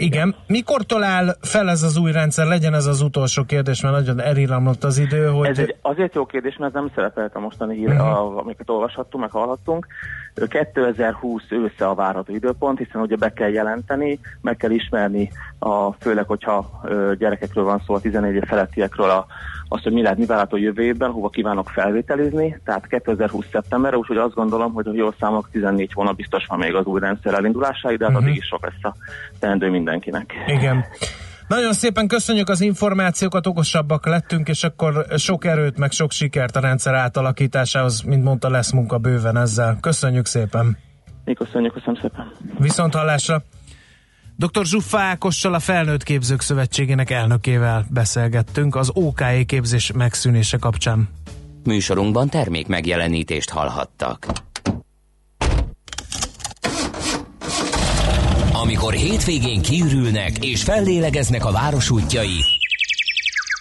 [0.00, 0.34] Igen.
[0.46, 2.46] Mikortól áll fel ez az új rendszer?
[2.46, 5.48] Legyen ez az utolsó kérdés, mert nagyon elillamlott az idő, hogy...
[5.48, 9.22] Ez egy azért jó kérdés, mert ez nem szerepelt a mostani hír, a, amiket olvashattunk,
[9.22, 9.86] meg hallhattunk.
[10.40, 15.92] Ö, 2020 ősze a várható időpont, hiszen ugye be kell jelenteni, meg kell ismerni, a,
[15.92, 16.80] főleg, hogyha
[17.18, 19.26] gyerekekről van szó, a 14 év felettiekről, a,
[19.68, 24.16] azt, hogy mi lehet, mi várható jövő évben, hova kívánok felvételizni, tehát 2020 szeptemberre, úgyhogy
[24.16, 27.98] azt gondolom, hogy ha jól számolok, 14 hónap biztos van még az új rendszer elindulásáig,
[27.98, 28.22] de hát Mhm.
[28.22, 28.94] addig is sok lesz a
[29.38, 30.34] teendő mindenkinek.
[30.46, 30.84] Igen.
[31.50, 36.60] Nagyon szépen köszönjük az információkat, okosabbak lettünk, és akkor sok erőt, meg sok sikert a
[36.60, 39.78] rendszer átalakításához, mint mondta, lesz munka bőven ezzel.
[39.80, 40.78] Köszönjük szépen.
[41.24, 42.32] Mi köszönjük, köszönöm szépen.
[42.58, 43.42] Viszont hallásra.
[44.36, 44.64] Dr.
[44.64, 51.08] Zsuffa Ákossal a Felnőtt Képzők Szövetségének elnökével beszélgettünk az OKE képzés megszűnése kapcsán.
[51.64, 54.26] Műsorunkban termék megjelenítést hallhattak.
[58.62, 62.59] Amikor hétvégén kiürülnek és fellélegeznek a város útjai,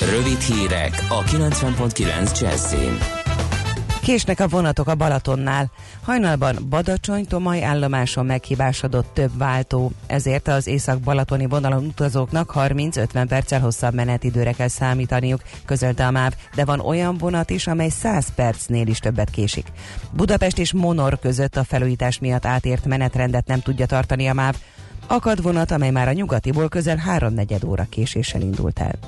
[0.00, 2.98] Rövid hírek a 90.9 Jazzin.
[4.02, 5.70] Késnek a vonatok a Balatonnál.
[6.02, 14.52] Hajnalban Badacsony-Tomaj állomáson meghibásodott több váltó, ezért az észak-balatoni vonalon utazóknak 30-50 perccel hosszabb menetidőre
[14.52, 19.30] kell számítaniuk, közölte a MÁV, de van olyan vonat is, amely 100 percnél is többet
[19.30, 19.66] késik.
[20.12, 24.56] Budapest és Monor között a felújítás miatt átért menetrendet nem tudja tartani a MÁV.
[25.06, 28.98] Akad vonat, amely már a nyugatiból közel háromnegyed óra késéssel indult el.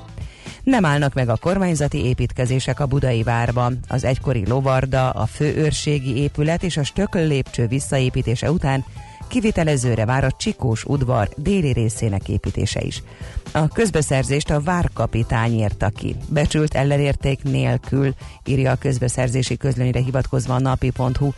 [0.63, 3.79] Nem állnak meg a kormányzati építkezések a budai várban.
[3.87, 8.85] Az egykori lovarda, a főőrségi épület és a stököl lépcső visszaépítése után
[9.31, 13.03] kivitelezőre vár a Csikós udvar déli részének építése is.
[13.51, 16.15] A közbeszerzést a várkapitány írta ki.
[16.29, 18.13] Becsült ellenérték nélkül,
[18.45, 21.31] írja a közbeszerzési közlönyre hivatkozva a napi.hu.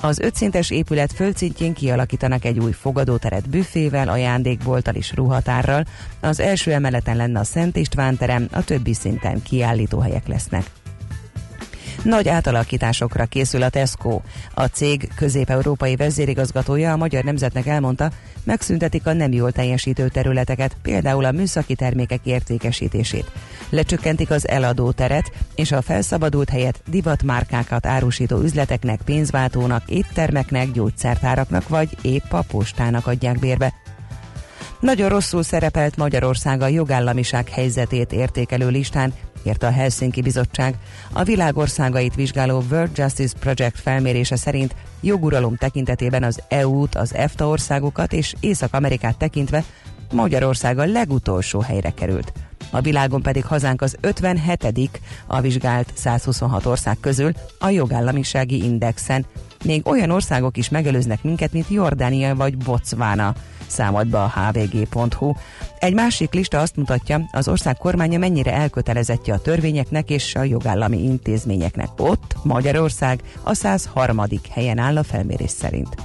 [0.00, 5.84] Az ötszintes épület földszintjén kialakítanak egy új fogadóteret büfével, ajándékbolttal és ruhatárral.
[6.20, 10.70] Az első emeleten lenne a Szent István terem, a többi szinten kiállítóhelyek lesznek.
[12.02, 14.20] Nagy átalakításokra készül a Tesco.
[14.54, 18.10] A cég közép-európai vezérigazgatója a Magyar Nemzetnek elmondta,
[18.44, 23.30] megszüntetik a nem jól teljesítő területeket, például a műszaki termékek értékesítését.
[23.70, 31.88] Lecsökkentik az eladó teret, és a felszabadult helyet divatmárkákat árusító üzleteknek, pénzváltónak, éttermeknek, gyógyszertáraknak vagy
[32.02, 33.72] épp a postának adják bérbe.
[34.80, 39.12] Nagyon rosszul szerepelt Magyarország a jogállamiság helyzetét értékelő listán,
[39.46, 40.74] írta a Helsinki Bizottság.
[41.12, 47.48] A világ országait vizsgáló World Justice Project felmérése szerint joguralom tekintetében az EU-t, az EFTA
[47.48, 49.64] országokat és Észak-Amerikát tekintve
[50.12, 52.32] Magyarország a legutolsó helyre került.
[52.70, 59.26] A világon pedig hazánk az 57 a vizsgált 126 ország közül a jogállamisági indexen.
[59.64, 63.34] Még olyan országok is megelőznek minket, mint Jordánia vagy Botswana
[63.66, 65.32] számolt be a hvg.hu.
[65.78, 71.02] Egy másik lista azt mutatja, az ország kormánya mennyire elkötelezettje a törvényeknek és a jogállami
[71.02, 71.88] intézményeknek.
[71.96, 74.22] Ott Magyarország a 103.
[74.50, 75.96] helyen áll a felmérés szerint.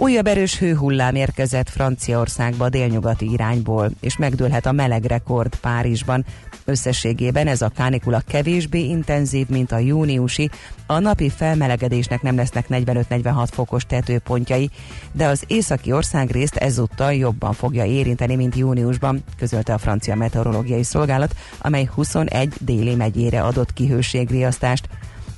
[0.00, 6.24] Újabb erős hőhullám érkezett Franciaországba délnyugati irányból, és megdőlhet a meleg rekord Párizsban.
[6.68, 10.50] Összességében ez a kánikula kevésbé intenzív, mint a júniusi.
[10.86, 14.70] A napi felmelegedésnek nem lesznek 45-46 fokos tetőpontjai,
[15.12, 20.82] de az északi ország részt ezúttal jobban fogja érinteni, mint júniusban, közölte a francia meteorológiai
[20.82, 24.88] szolgálat, amely 21 déli megyére adott ki hőségriasztást.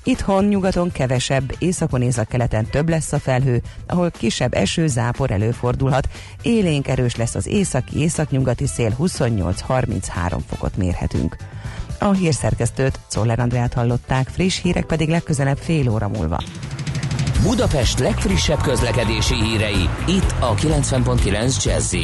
[0.04, 6.08] Itthon nyugaton kevesebb, északon északkeleten több lesz a felhő, ahol kisebb eső, zápor előfordulhat.
[6.42, 11.36] Élénk erős lesz az északi, északnyugati szél, 28-33 fokot mérhetünk.
[11.98, 16.42] A hírszerkesztőt, Czoller Andrát hallották, friss hírek pedig legközelebb fél óra múlva.
[17.42, 21.94] Budapest legfrissebb közlekedési hírei, itt a 90.9 jazz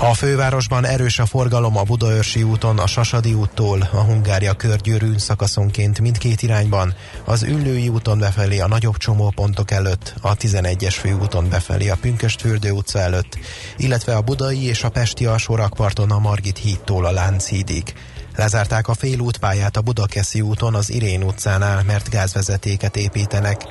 [0.00, 6.00] A fővárosban erős a forgalom a Budaörsi úton, a Sasadi úttól, a Hungária körgyűrűn szakaszonként
[6.00, 6.94] mindkét irányban,
[7.24, 12.98] az Üllői úton befelé a nagyobb csomópontok előtt, a 11-es főúton befelé a Pünköstfürdő utca
[12.98, 13.38] előtt,
[13.76, 17.94] illetve a Budai és a Pesti alsórakparton a Margit hídtól a Lánchídig.
[18.36, 23.62] Lezárták a félútpályát a Budakeszi úton az Irén utcánál, mert gázvezetéket építenek.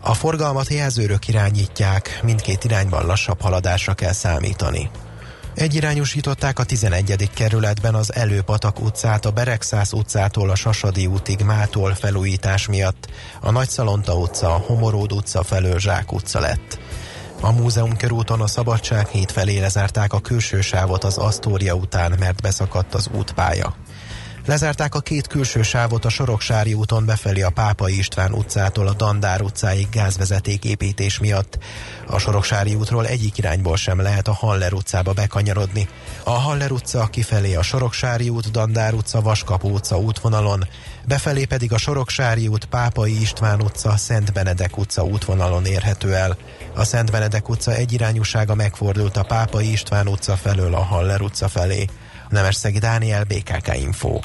[0.00, 4.90] A forgalmat jelzőrök irányítják, mindkét irányban lassabb haladásra kell számítani.
[5.54, 7.30] Egyirányosították a 11.
[7.34, 13.10] kerületben az Előpatak utcát a Beregszász utcától a Sasadi útig mától felújítás miatt.
[13.40, 16.78] A Nagyszalonta utca, a Homoród utca felől Zsák utca lett.
[17.40, 22.42] A múzeum körúton a Szabadság híd felé lezárták a külső sávot az Asztória után, mert
[22.42, 23.74] beszakadt az útpálya.
[24.46, 29.42] Lezárták a két külső sávot a Soroksári úton befelé a Pápai István utcától a Dandár
[29.42, 31.58] utcáig gázvezeték építés miatt.
[32.06, 35.88] A Soroksári útról egyik irányból sem lehet a Haller utcába bekanyarodni.
[36.24, 40.66] A Haller utca kifelé a Soroksári út, Dandár utca, Vaskapu utca útvonalon,
[41.06, 46.36] befelé pedig a Soroksári út, Pápai István utca, Szent Benedek utca útvonalon érhető el.
[46.74, 51.86] A Szent Benedek utca egyirányúsága megfordult a Pápai István utca felől a Haller utca felé.
[52.34, 54.18] Nemesszegi Dániel, BKK Info.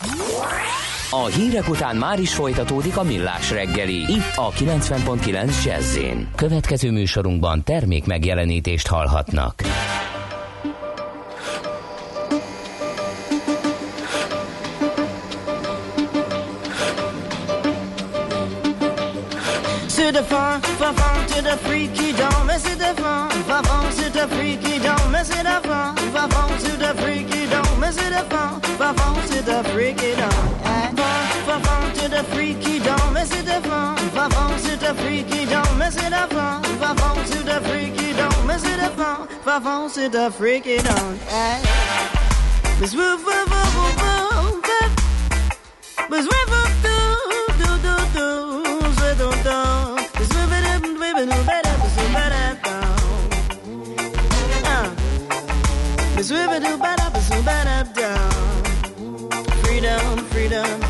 [1.09, 3.95] A hírek után már is folytatódik a millás reggeli.
[3.95, 5.97] Itt a 90.9 jazz
[6.35, 9.61] Következő műsorunkban termék megjelenítést hallhatnak.
[19.87, 23.91] C'est de fin, fin, fin, c'est de freaky down, mais c'est de fin, fin, fin,
[23.97, 27.28] c'est de freaky down, mais c'est de fin, fin, fin, c'est de freaky
[28.27, 30.29] down, mais c'est de fin, fin, fin, c'est de freaky down,
[30.65, 30.95] eh.
[31.45, 35.45] fin, fin, c'est de freaky down, mais c'est de fin, fin, fin, c'est de freaky
[35.45, 39.27] down, mais c'est de fin, fin, fin, c'est de freaky down, mais c'est de fin,
[39.45, 41.59] fin, fin, c'est de freaky down, eh.
[42.81, 44.89] Miss Woo, woo, woo, woo, woo, woo.
[46.09, 46.95] Miss Woo, woo, do,
[47.59, 48.27] do, do, do,
[48.95, 49.57] do, do, do.
[50.17, 52.69] Miss Woo, woo, do, woo, woo, do, better, Miss Woo, better, do.
[54.65, 54.87] Uh.
[56.15, 56.98] Miss Woo, woo, do, better, Miss Woo,
[60.31, 60.88] Freedom,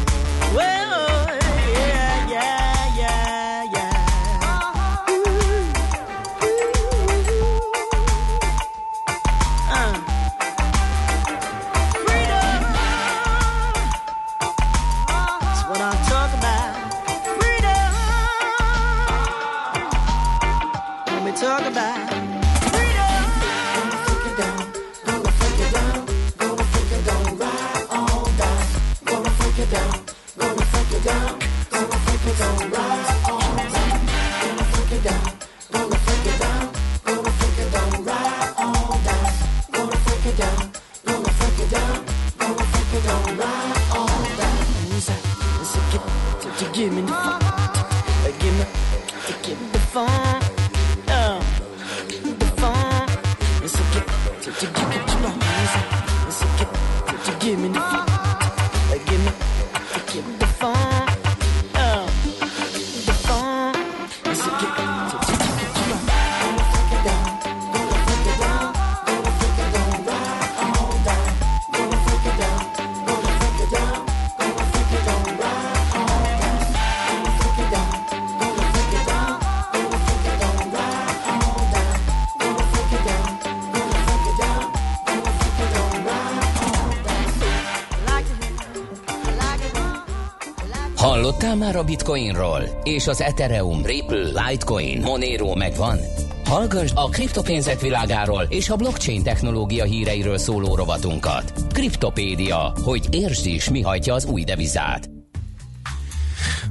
[91.70, 92.63] már a Bitcoinról?
[92.84, 95.97] És az Ethereum, Ripple, Litecoin, Monero megvan?
[96.45, 101.53] Hallgass a kriptopénzek világáról és a blockchain technológia híreiről szóló rovatunkat.
[101.74, 105.09] Kriptopédia, hogy értsd is, mi hajtja az új devizát.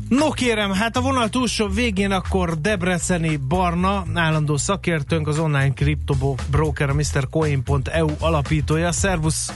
[0.09, 6.90] No kérem, hát a vonal túlsó végén akkor Debreceni Barna, állandó szakértőnk, az online kriptobroker,
[6.90, 8.92] a MrCoin.eu alapítója.
[8.92, 9.53] Szervusz!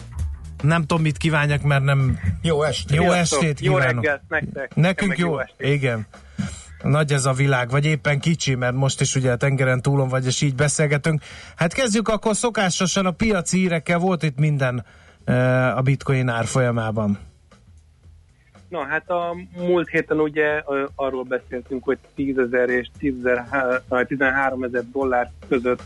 [0.62, 2.18] Nem tudom, mit kívánjak, mert nem...
[2.42, 2.96] Jó estét!
[2.96, 4.04] Jó estét Jó kívánok!
[4.04, 4.74] reggelt nektek!
[4.74, 5.72] Nekünk jó, jó estét.
[5.72, 6.06] igen.
[6.82, 10.26] Nagy ez a világ, vagy éppen kicsi, mert most is ugye a tengeren túlon vagy,
[10.26, 11.22] és így beszélgetünk.
[11.56, 14.84] Hát kezdjük akkor szokásosan a piaci hírekkel, volt itt minden
[15.24, 17.18] eh, a bitcoin árfolyamában.
[18.68, 20.62] Na hát a múlt héten ugye
[20.94, 22.88] arról beszéltünk, hogy 10 ezer és
[24.06, 25.82] 13 ezer dollár között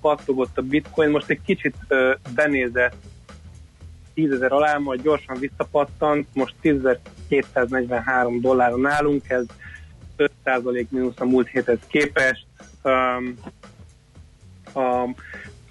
[0.00, 1.10] pattogott a bitcoin.
[1.10, 1.76] Most egy kicsit
[2.34, 2.96] benézett
[4.18, 9.44] 10 ezer alá, majd gyorsan visszapattant, most 10.243 dolláron állunk, ez
[10.44, 12.46] 5% mínusz a múlt héthez képest.
[12.82, 13.34] Um,
[14.74, 15.08] a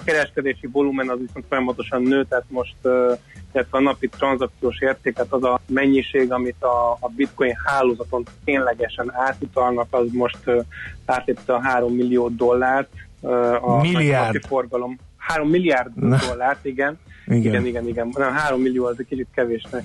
[0.04, 3.18] kereskedési volumen az viszont folyamatosan nő, tehát most uh,
[3.54, 9.12] illetve a napi tranzakciós érték, tehát az a mennyiség, amit a, a bitcoin hálózaton ténylegesen
[9.16, 10.64] átutalnak, az most uh,
[11.06, 12.90] átlépte a 3 millió dollárt.
[13.20, 14.46] Uh, a Milliárd.
[14.46, 15.00] forgalom.
[15.18, 15.92] 3 milliárd
[16.28, 17.00] dollárt, igen.
[17.28, 17.40] Igen.
[17.40, 18.10] Igen, igen, igen.
[18.18, 19.84] Nem, 3 millió az egy kicsit kevésnek.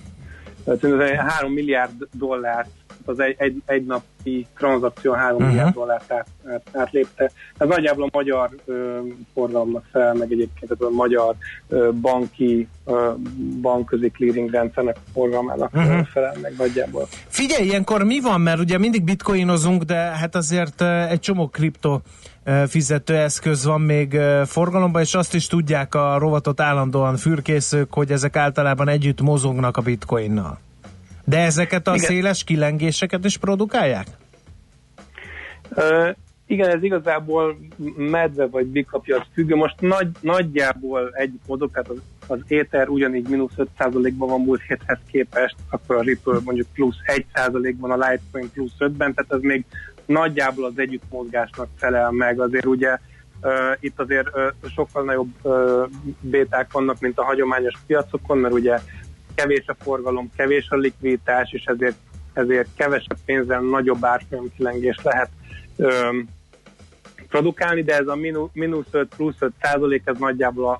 [0.65, 2.71] Tehát ez 3 milliárd dollárt
[3.05, 5.47] az egy, egy, egy napi tranzakció 3 Mhm.
[5.47, 7.31] milliárd dollárt át, át, átlépte.
[7.59, 8.99] Ez nagyjából a magyar ö,
[9.35, 11.35] forgalomnak fel, meg egyébként ez a magyar
[11.69, 13.13] ö, banki, ö,
[13.61, 16.07] bankközi clearing rendszernek a forgalmának uh-huh.
[16.07, 17.07] felel meg nagyjából.
[17.27, 22.01] Figyelj, ilyenkor mi van, mert ugye mindig bitcoinozunk, de hát azért egy csomó kripto
[22.67, 28.89] fizetőeszköz van még forgalomban, és azt is tudják a rovatot állandóan fürkészők, hogy ezek általában
[28.89, 30.59] együtt mozognak a bitcoinnal.
[31.25, 32.07] De ezeket a Igen.
[32.07, 34.07] széles kilengéseket is produkálják?
[35.75, 36.11] Ö,
[36.47, 37.59] igen, ez igazából
[37.97, 39.55] medve vagy bikapiac függő.
[39.55, 44.99] Most nagy, nagyjából egy mozog, tehát az, az Ether ugyanígy mínusz 5%-ban van múlt héthez
[45.11, 49.65] képest, akkor a Ripple mondjuk plusz 1%-ban, a Litecoin plusz 5-ben, tehát ez még
[50.13, 52.41] nagyjából az együttmozgásnak felel meg.
[52.41, 52.99] Azért ugye
[53.43, 53.51] uh,
[53.81, 55.89] itt azért uh, sokkal nagyobb uh,
[56.21, 58.79] béták vannak, mint a hagyományos piacokon, mert ugye
[59.35, 61.97] kevés a forgalom, kevés a likviditás, és ezért,
[62.33, 64.53] ezért kevesebb pénzzel nagyobb árfolyam
[65.03, 65.31] lehet
[65.77, 66.29] um,
[67.29, 70.79] produkálni, de ez a mínu- mínusz 5 plusz 5 százalék, ez nagyjából a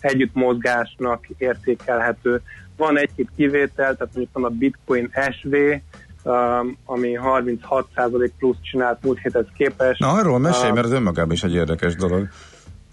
[0.00, 2.42] együttmozgásnak értékelhető.
[2.76, 5.54] Van egy-két kivétel, tehát mondjuk van a Bitcoin SV,
[6.84, 10.00] ami 36 százalék plusz csinált múlt héthez képest.
[10.00, 12.28] Na, arról mesélj, Um, mert ez önmagában is egy érdekes dolog.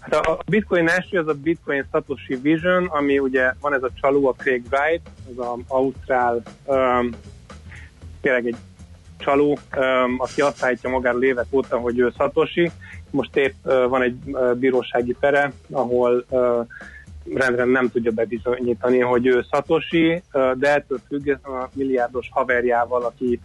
[0.00, 3.90] Hát a a Bitcoin első, az a Bitcoin Satoshi Vision, ami ugye van ez a
[4.00, 7.10] csaló, a Craig Wright, ez az ausztrál, um,
[8.20, 8.56] tényleg egy
[9.18, 12.70] csaló, um, aki azt állítja magáról évek óta, hogy ő Satoshi.
[13.10, 16.66] Most épp uh, van egy uh, bírósági pere, ahol uh,
[17.34, 23.40] rendre nem tudja bebizonyítani, hogy ő Satoshi, uh, de ettől függetlenül a milliárdos haverjával, aki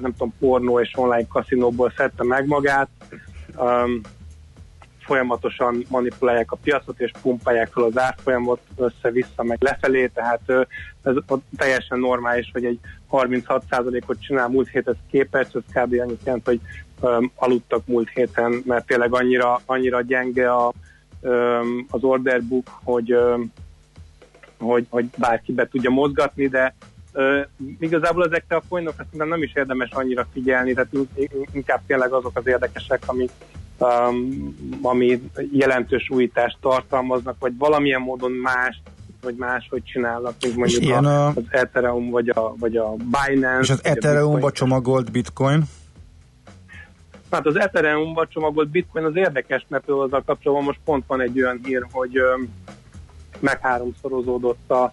[0.00, 2.88] nem tudom, pornó és online kaszinóból szedte meg magát,
[3.56, 4.00] um,
[5.10, 10.40] folyamatosan manipulálják a piacot, és pumpálják fel az árfolyamot össze-vissza, meg lefelé, tehát
[11.02, 11.14] ez
[11.56, 12.78] teljesen normális, hogy egy
[13.10, 16.00] 36%-ot csinál múlt héthez képest, ez kb.
[16.00, 16.60] annyit jelent, hogy
[17.00, 20.72] öm, aludtak múlt héten, mert tényleg annyira, annyira gyenge a,
[21.90, 23.14] az order book, hogy,
[24.58, 26.74] hogy, hogy bárki be tudja mozgatni, de
[27.80, 32.38] igazából ezekre a coinokra szerintem nem is érdemes annyira figyelni, tehát in- inkább tényleg azok
[32.38, 33.30] az érdekesek, amik
[33.78, 38.82] um, ami jelentős újítást tartalmaznak, vagy valamilyen módon más
[39.22, 43.60] vagy máshogy csinálnak, mint mondjuk a, a- az Ethereum, vagy a, vagy a Binance.
[43.60, 45.62] És az Ethereum-ba csomagolt bitcoin?
[47.30, 51.60] Hát az Ethereum-ba csomagolt bitcoin az érdekes, mert azzal kapcsolatban most pont van egy olyan
[51.64, 52.48] hír, hogy öm,
[53.40, 54.92] meg háromszorozódott a,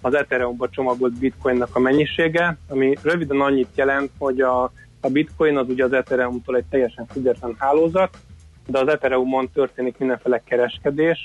[0.00, 4.62] az Ethereum-ba csomagolt bitcoinnak a mennyisége, ami röviden annyit jelent, hogy a,
[5.00, 8.16] a bitcoin az ugye az Ethereum-tól egy teljesen független hálózat,
[8.66, 11.22] de az Ethereum-on történik mindenféle kereskedés,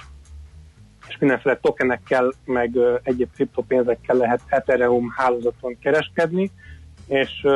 [1.07, 6.51] és mindenféle tokenekkel, meg egyéb kriptopénzekkel lehet Ethereum hálózaton kereskedni,
[7.07, 7.47] és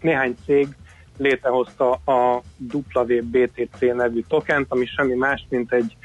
[0.00, 0.68] néhány cég
[1.16, 2.42] létrehozta a
[2.72, 5.96] WBTC nevű tokent, ami semmi más, mint egy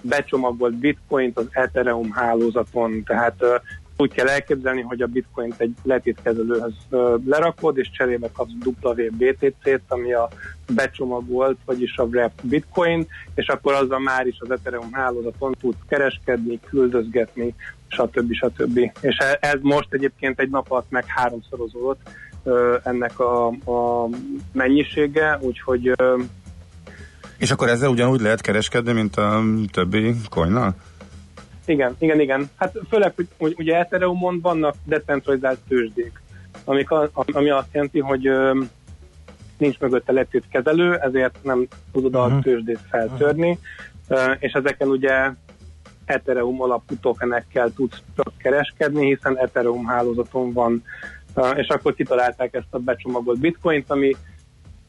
[0.00, 3.02] becsomagolt bitcoint az Ethereum hálózaton.
[3.04, 3.44] Tehát
[3.96, 6.74] úgy kell elképzelni, hogy a bitcoint egy letétkezelőhöz
[7.24, 8.52] lerakod, és cserébe kapsz
[8.84, 10.28] WBTC-t, ami a
[10.74, 16.60] becsomagolt, vagyis a wrapped bitcoin, és akkor azzal már is az Ethereum hálózaton tudsz kereskedni,
[16.60, 17.54] küldözgetni,
[17.88, 18.32] stb.
[18.32, 18.78] stb.
[19.00, 22.00] És e- ez most egyébként egy nap alatt meg háromszorozódott
[22.82, 24.08] ennek a, a
[24.52, 25.92] mennyisége, úgyhogy
[27.38, 29.42] És akkor ezzel ugyanúgy lehet kereskedni, mint a
[29.72, 30.74] többi coinnal?
[31.64, 32.50] Igen, igen, igen.
[32.56, 36.20] Hát főleg, hogy, hogy ugye Ethereumon vannak decentralizált tőzsdék,
[36.64, 38.60] amik a, ami azt jelenti, hogy ö,
[39.58, 42.38] nincs mögötte letétkezelő, ezért nem tudod a Mhm.
[42.38, 43.58] tőzsdét feltörni,
[44.08, 45.30] ö, és ezeken ugye
[46.04, 50.82] Ethereum alapú tokenekkel tudsz csak kereskedni, hiszen Ethereum hálózaton van,
[51.56, 54.16] és akkor kitalálták ezt a becsomagolt bitcoint, ami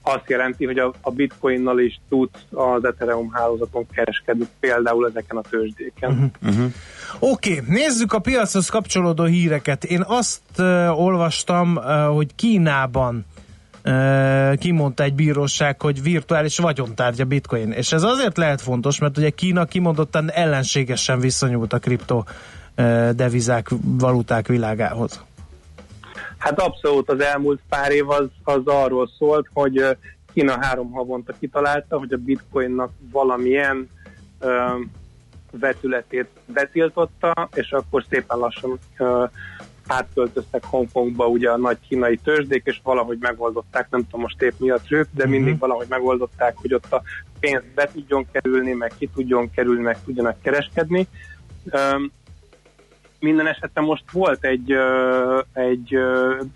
[0.08, 5.42] azt jelenti, hogy a, a bitcoinnal is tudsz az Ethereum hálózaton kereskedni, például ezeken a
[5.50, 6.32] tőzsdéken.
[6.42, 6.74] Uh-huh.
[7.20, 9.84] Oké, okay, nézzük a piachoz kapcsolódó híreket.
[9.84, 13.26] Én azt uh, olvastam, uh, hogy Kínában
[13.86, 17.72] uh, kimondta egy bíróság, hogy virtuális vagyontárgya bitcoin.
[17.72, 22.24] És ez azért lehet fontos, mert ugye Kína kimondottan ellenségesen viszonyult a kripto
[22.78, 25.27] uh, devizák, valuták világához.
[26.38, 29.92] Hát abszolút az elmúlt pár év az, az arról szólt, hogy ö,
[30.34, 33.90] Kína három havonta kitalálta, hogy a bitcoinnak valamilyen
[34.40, 34.66] ö,
[35.52, 39.26] vetületét betiltotta, és akkor szépen lassan ö,
[39.88, 44.70] átköltöztek Hongkongba ugye a nagy kínai tőzsdék, és valahogy megoldották, nem tudom most épp mi
[44.70, 47.02] a trükk, de mindig valahogy megoldották, hogy ott a
[47.40, 51.08] pénz be tudjon kerülni, meg ki tudjon kerülni, meg tudjanak kereskedni.
[51.70, 52.12] Öm,
[53.20, 54.76] minden esetben most volt egy,
[55.54, 55.98] egy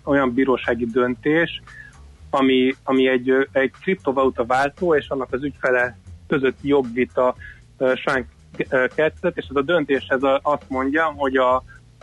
[0.04, 1.62] olyan bírósági döntés,
[2.30, 7.34] ami, ami egy, egy kriptovaluta váltó és annak az ügyfele között jobb vita
[7.78, 8.28] ö, során
[8.68, 11.62] ö, keletkezett, és ez a döntés ez azt mondja, hogy a,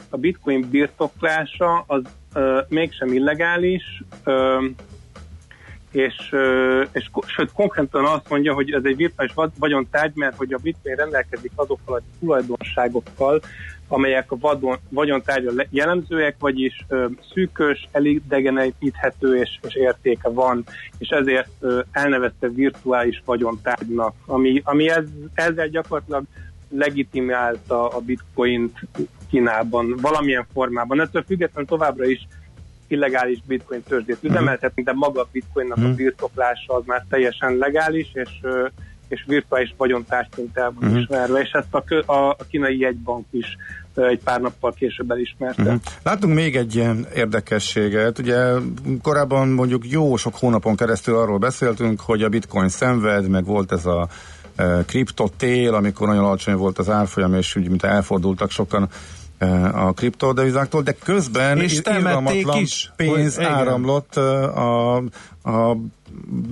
[0.09, 2.01] a bitcoin birtoklása az
[2.33, 3.83] ö, mégsem illegális,
[5.91, 6.35] és,
[6.91, 11.51] és sőt, konkrétan azt mondja, hogy ez egy virtuális vagyontárgy, mert hogy a bitcoin rendelkezik
[11.55, 13.41] azokkal a tulajdonságokkal,
[13.91, 20.63] amelyek a vadon, vagyontárgya le- jellemzőek, vagyis ö, szűkös, elidegeníthető és, és értéke van,
[20.97, 26.23] és ezért ö, elnevezte virtuális vagyontárgynak, ami, ami ez, ezzel gyakorlatilag
[26.69, 28.79] legitimálta a bitcoint
[29.29, 31.01] Kínában valamilyen formában.
[31.01, 32.27] Ettől függetlenül továbbra is
[32.87, 38.29] illegális bitcoin tőzsdét üzemeltetni, de maga a bitcoinnak a birtoklása az már teljesen legális, és,
[38.41, 38.67] ö,
[39.09, 40.99] és virtuális vagyontárgyként el van Mhm.
[40.99, 43.57] ismerve, és ezt a, kö, a, a kínai jegybank is
[43.95, 45.61] egy pár nappal később elismerte.
[45.63, 45.75] Mhm.
[46.03, 48.19] Látunk még egy ilyen érdekességet.
[48.19, 48.51] Ugye
[49.01, 53.85] korábban mondjuk jó sok hónapon keresztül arról beszéltünk, hogy a bitcoin szenved, meg volt ez
[53.85, 54.07] a
[54.55, 58.89] e, kriptotél, amikor nagyon alacsony volt az árfolyam, és úgy, mint elfordultak sokan
[59.73, 62.91] a kriptodevizáktól, de közben És temették is.
[62.95, 64.95] pénz Hogy- áramlott a,
[65.55, 65.77] a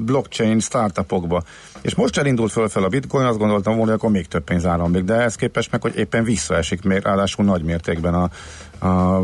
[0.05, 1.43] blockchain startupokba.
[1.81, 5.03] És most elindult fölfel a bitcoin, azt gondoltam volna, hogy akkor még több pénz áramlik,
[5.03, 8.29] de ez képest meg, hogy éppen visszaesik, még ráadásul nagy mértékben a,
[8.87, 9.23] a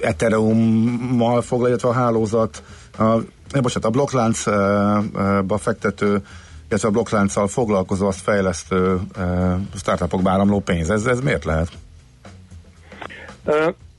[0.00, 2.62] Ethereum-mal foglal, illetve a hálózat,
[2.98, 3.02] a,
[3.50, 6.22] eh, bocsánat, a blokkláncba fektető,
[6.68, 10.90] illetve a blokklánccal foglalkozó, azt fejlesztő eh, startupokba áramló pénz.
[10.90, 11.68] Ez, ez miért lehet?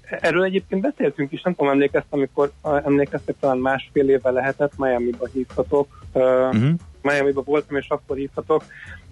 [0.10, 5.88] Erről egyébként beszéltünk is, nem tudom, emlékeztem, amikor emlékeztek, talán másfél éve lehetett, Miami-ba hívtatok.
[6.14, 6.70] Uh-huh.
[7.02, 8.64] Miami-ba voltam, és akkor hívtatok,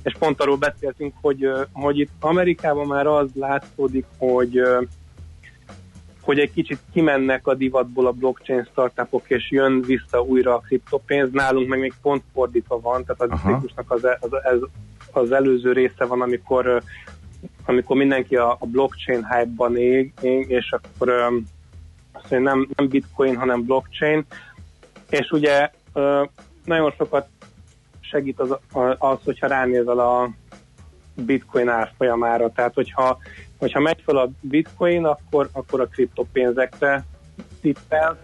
[0.03, 4.61] és pont arról beszéltünk, hogy, hogy itt Amerikában már az látszódik, hogy
[6.22, 11.32] hogy egy kicsit kimennek a divatból a blockchain startupok, és jön vissza újra a kriptopénz.
[11.32, 14.68] Nálunk meg még pont fordítva van, tehát a ciklusnak az, az, az,
[15.11, 16.82] az előző része van, amikor
[17.65, 21.43] amikor mindenki a, a blockchain hype-ban ég, ég és akkor um,
[22.11, 24.26] azt mondja, nem, nem bitcoin, hanem blockchain,
[25.09, 26.27] és ugye uh,
[26.65, 27.27] nagyon sokat
[27.99, 28.57] segít az,
[28.97, 30.30] az, hogyha ránézel a
[31.14, 33.18] bitcoin árfolyamára, tehát hogyha,
[33.57, 37.05] hogyha megy fel a bitcoin, akkor, akkor a kriptopénzekre
[37.61, 38.18] tippel,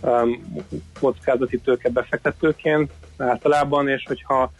[0.00, 0.42] um,
[1.00, 4.52] kockázati tőke befektetőként általában, és hogyha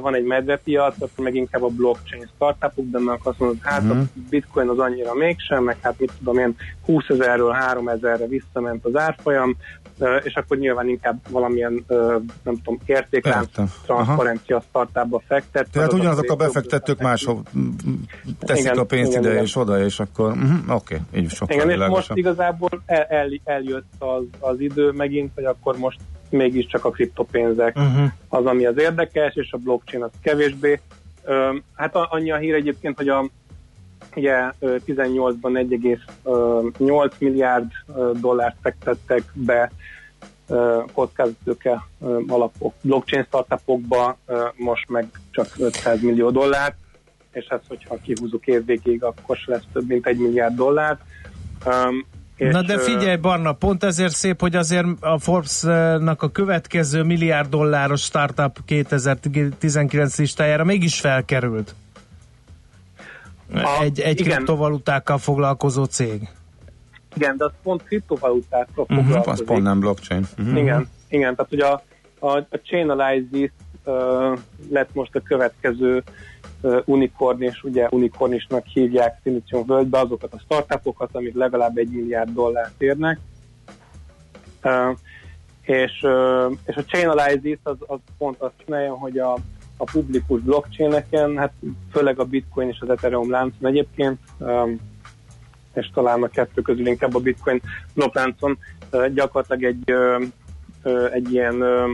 [0.00, 3.98] van egy medvepiac, akkor meg inkább a blockchain startupok, de annak azt mondod, hát Mhm.
[3.98, 8.84] a bitcoin az annyira mégsem, meg hát mit tudom én, 20 ezerről 3 ezerre visszament
[8.84, 9.56] az árfolyam,
[10.22, 11.84] és akkor nyilván inkább valamilyen,
[12.42, 13.48] nem tudom, értéklánc
[13.86, 15.68] transzparencia startupba fektet.
[15.70, 17.42] Tehát Az ugyanazok a befektetők máshol
[18.38, 19.42] teszik Igen, a pénzt igen, ide igen.
[19.42, 23.28] és oda, és akkor uh-huh, oké, okay, így sokkal Igen, és most igazából el, el,
[23.44, 25.98] eljött az, az idő megint, hogy akkor most
[26.30, 28.10] mégiscsak a kriptopénzek Uh-huh.
[28.28, 30.80] az, ami az érdekes, és a blockchain az kevésbé.
[31.74, 33.28] Hát annyi a hír egyébként, hogy a
[34.18, 35.66] ugye ö, 18-ban
[36.24, 37.70] 1,8 milliárd
[38.20, 39.70] dollárt fektettek be
[40.92, 41.86] kockázatőke
[42.28, 44.18] alapok, blockchain startupokba,
[44.56, 46.76] most meg csak 500 millió dollárt,
[47.32, 50.98] és ez, hogyha kihúzunk évvégéig, akkor se lesz több mint egy milliárd dollár.
[51.66, 52.06] Um,
[52.38, 58.02] Na de figyelj Barna, pont ezért szép, hogy azért a Forbes-nak a következő milliárd dolláros
[58.02, 61.74] startup 2019 listájára mégis felkerült.
[63.54, 64.34] A- egy egy igen.
[64.34, 66.28] kriptovalutákkal foglalkozó cég.
[67.16, 69.40] Igen, de az pont kriptovalutákkal Uh-huh, foglalkozik.
[69.40, 70.26] az pont nem blockchain.
[70.38, 70.58] Uh-huh.
[70.58, 71.82] Igen, igen, tehát ugye a,
[72.18, 73.50] a, a Chainalysis
[73.84, 74.38] uh,
[74.70, 76.02] lett most a következő
[76.60, 82.30] uh, unicorn, és ugye unicornisnak hívják Silicon völgybe azokat a startupokat, amik legalább egy milliárd
[82.30, 83.18] dollárt érnek.
[84.64, 84.96] Uh,
[85.62, 89.36] és, uh, és a Chainalysis az, az pont azt csinálja, hogy a,
[89.80, 91.52] a publikus blockchaineken, hát
[91.92, 94.80] főleg a Bitcoin és az Ethereum láncon egyébként, um,
[95.74, 97.60] és talán a kettő közül inkább a Bitcoin
[97.94, 98.58] blokkláncon
[98.90, 100.24] ö, gyakorlatilag egy, ö,
[100.82, 101.92] ö, egy ilyen ö,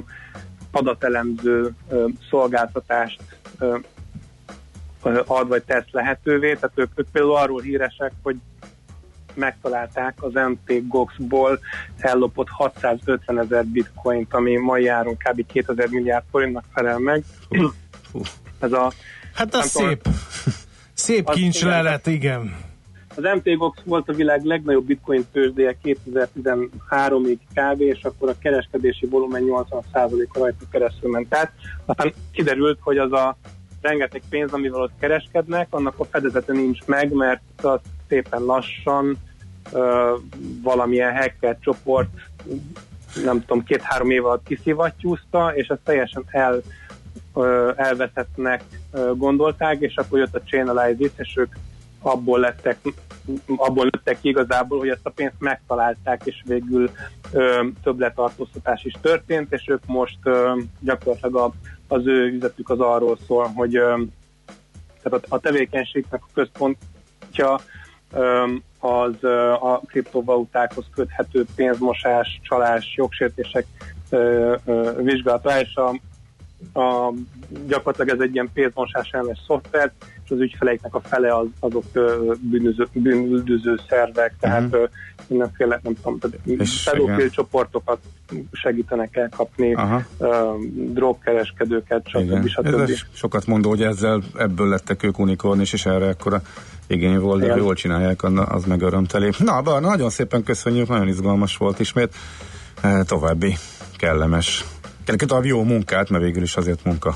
[0.71, 3.21] adatelemző ö, szolgáltatást
[5.27, 6.55] ad vagy tesz lehetővé.
[6.55, 8.37] Tehát ők, ők például arról híresek, hogy
[9.37, 11.59] megtalálták az MT Gox-ból
[11.99, 15.47] ellopott 650 ezer bitcoint, ami mai áron kb.
[15.47, 17.23] 2000 milliárd forintnak felel meg.
[18.61, 18.93] Ez a,
[19.35, 20.15] Hát az nem tudom, szép.
[20.95, 22.57] Szép Az kincslelet, igen.
[23.17, 27.81] Az MTGOX volt a világ legnagyobb bitcoin tőzsdéje 2013-ig kb.
[27.81, 31.53] és akkor a kereskedési volumen 80%-a rajta keresztül ment át.
[31.85, 33.37] Aztán kiderült, hogy az a
[33.81, 39.17] rengeteg pénz, amivel ott kereskednek, annak a fedezete nincs meg, mert azt szépen lassan
[39.73, 40.15] ö,
[40.63, 42.09] valamilyen hacker csoport
[43.25, 46.61] nem tudom, két-három év alatt kiszivattyúzta, és ezt teljesen el,
[47.35, 48.63] ö, elveszettnek
[48.93, 51.55] ö, gondolták, és akkor jött a Chainalysis, és ők
[52.01, 52.79] abból lettek,
[53.57, 56.91] abból lettek ki igazából, hogy ezt a pénzt megtalálták, és végül
[57.33, 61.53] ö, többletartóztatás is történt, és ők most ö, gyakorlatilag a,
[61.95, 64.03] az ő üzletük az arról szól, hogy ö,
[65.03, 67.61] tehát a, a tevékenységnek a központja
[68.79, 69.25] az
[69.61, 73.67] a kriptovalutákhoz köthető pénzmosás, csalás, jogsértések
[74.97, 75.89] vizsgálata, és a,
[76.81, 77.13] a,
[77.67, 79.93] gyakorlatilag ez egy ilyen pénzmosás ellenes szoftver,
[80.25, 81.85] és az ügyfeleiknek a fele az, azok
[82.41, 84.83] bűnöző, bűnöző szervek, tehát Mhm.
[85.29, 86.19] Mindenféle, nem tudom,
[86.85, 87.99] pedofil csoportokat
[88.53, 90.03] segítenek elkapni, Aha.
[90.75, 92.47] drogkereskedőket, stb.
[92.49, 92.67] Stb.
[92.67, 96.43] Ez sokat mondó, hogy ezzel ebből lettek ők unikornis, és erre ekkora
[96.87, 99.31] igény volt, de jól csinálják, az meg örömteli.
[99.39, 102.15] Na, Barna, nagyon szépen köszönjük, nagyon izgalmas volt ismét.
[103.07, 103.57] További
[103.97, 104.65] kellemes,
[105.05, 107.15] további jó munkát, mert végül is azért munka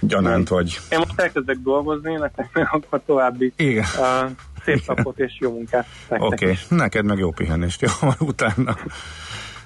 [0.00, 0.80] gyanánt vagy.
[0.90, 3.84] Én most elkezdek dolgozni, nektek meg akkor további Igen.
[3.98, 4.30] Uh,
[4.64, 6.50] szép napot és jó munkát nektek Oké, okay.
[6.50, 6.66] is.
[6.68, 8.76] neked meg jó pihenést, jó utána.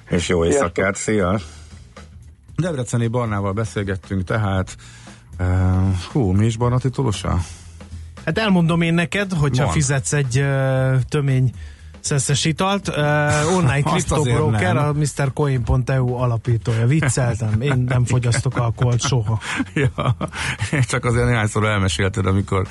[0.08, 1.38] És jó éjszakát, szia!
[2.56, 4.76] Debreceni Barnával beszélgettünk, tehát
[5.38, 5.46] uh,
[6.12, 7.38] hú, mi is Barna titulusa?
[8.24, 9.72] Hát elmondom én neked, hogyha Van.
[9.72, 11.52] fizetsz egy uh, tömény
[12.00, 12.88] szeszes italt.
[12.88, 16.86] Uh, online kriptobroker, a MrCoin.eu alapítója.
[16.86, 19.40] Vicceltem, én nem fogyasztok alkoholt soha.
[19.74, 20.16] ja,
[20.88, 22.66] csak azért néhányszor elmesélted, amikor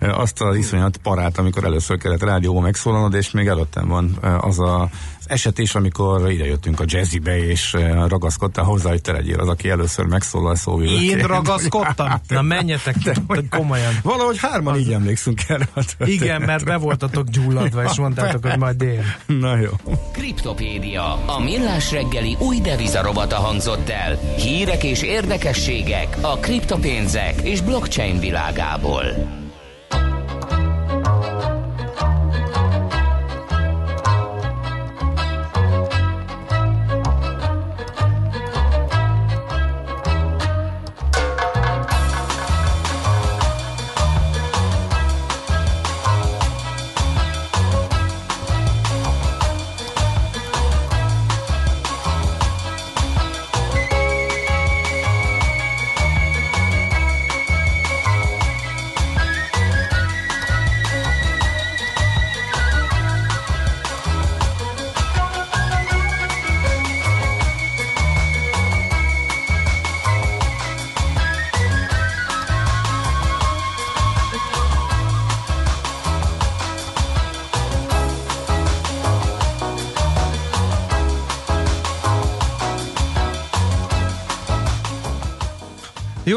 [0.00, 4.90] azt az iszonyat parát, amikor először kellett rádióban megszólalnod, és még előttem van az a,
[5.22, 7.76] az eset is, amikor ide jöttünk a jazzibe, és
[8.08, 11.20] ragaszkodtál hozzá, hogy te legyél az, aki először megszólal szóvivőként.
[11.20, 12.20] Én ragaszkodtam?
[12.28, 12.96] Na menjetek,
[13.26, 13.92] hogy komolyan.
[14.02, 15.84] Valahogy hárman így emlékszünk erre a.
[15.98, 19.04] Igen, mert be voltatok gyulladva, és mondtátok, hogy majd én.
[19.26, 19.70] Na jó.
[20.12, 24.18] Kriptopédia, a millás reggeli új devizarobata hangzott el.
[24.36, 29.40] Hírek és érdekességek a kriptopénzek és blockchain világából.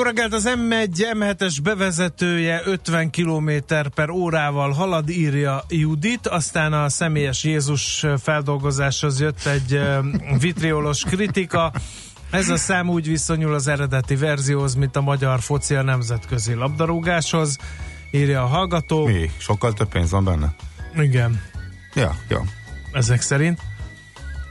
[0.05, 3.51] Reggelt, az M1 M7-es bevezetője 50 km
[3.95, 9.79] per órával halad, írja Judit, aztán a személyes Jézus feldolgozáshoz jött egy
[10.39, 11.71] vitriolos kritika.
[12.31, 17.57] Ez a szám úgy viszonyul az eredeti verzióhoz, mint a magyar foci a nemzetközi labdarúgáshoz,
[18.11, 19.05] írja a hallgató.
[19.05, 19.31] Mi?
[19.37, 20.55] Sokkal több pénz van benne?
[20.97, 21.41] Igen,
[21.93, 22.43] Ja, ja.
[22.91, 23.59] ezek szerint.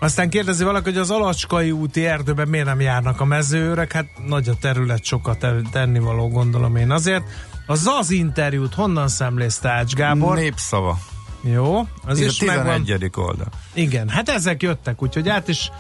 [0.05, 3.93] Aztán kérdezi valaki, hogy az Alacskai úti erdőben miért nem járnak a mezőrek?
[3.93, 6.91] Hát nagy a terület, sokat tennivaló gondolom én.
[6.91, 7.23] Azért
[7.67, 10.37] a ZAZ interjút honnan szemlézte Ács Gábor?
[10.37, 10.99] Népszava.
[11.41, 12.85] Jó, az Ez is a megvan.
[12.85, 13.11] 11.
[13.15, 13.49] oldal.
[13.75, 15.71] Igen, hát ezek jöttek, úgyhogy át is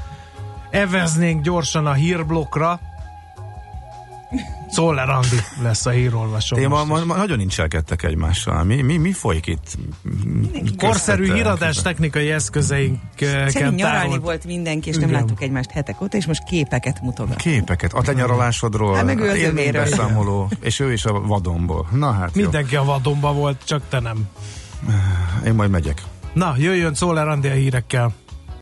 [0.70, 2.80] eveznénk gyorsan a hírblokkra.
[4.70, 6.56] Szóler Andi lesz a hírolvasó.
[6.56, 8.64] Én ma, ma, ma nagyon nincselkedtek egymással.
[8.64, 9.76] Mi, mi, mi folyik itt?
[10.78, 15.20] Korszerű híradás technikai eszközeinken Szerintem nyaralni volt mindenki, és nem Igen.
[15.20, 17.36] láttuk egymást hetek óta, és most képeket mutogat.
[17.36, 19.82] Képeket, a te nyaralásodról, Hát meg ő az övéről.
[19.82, 21.86] beszámoló, és ő is a vadonból.
[21.92, 24.28] Na hát Mindenki a vadonban volt, csak te nem.
[24.88, 25.46] jó.
[25.46, 26.02] Én majd megyek.
[26.32, 28.12] Na, jöjjön Szóler Andi a hírekkel.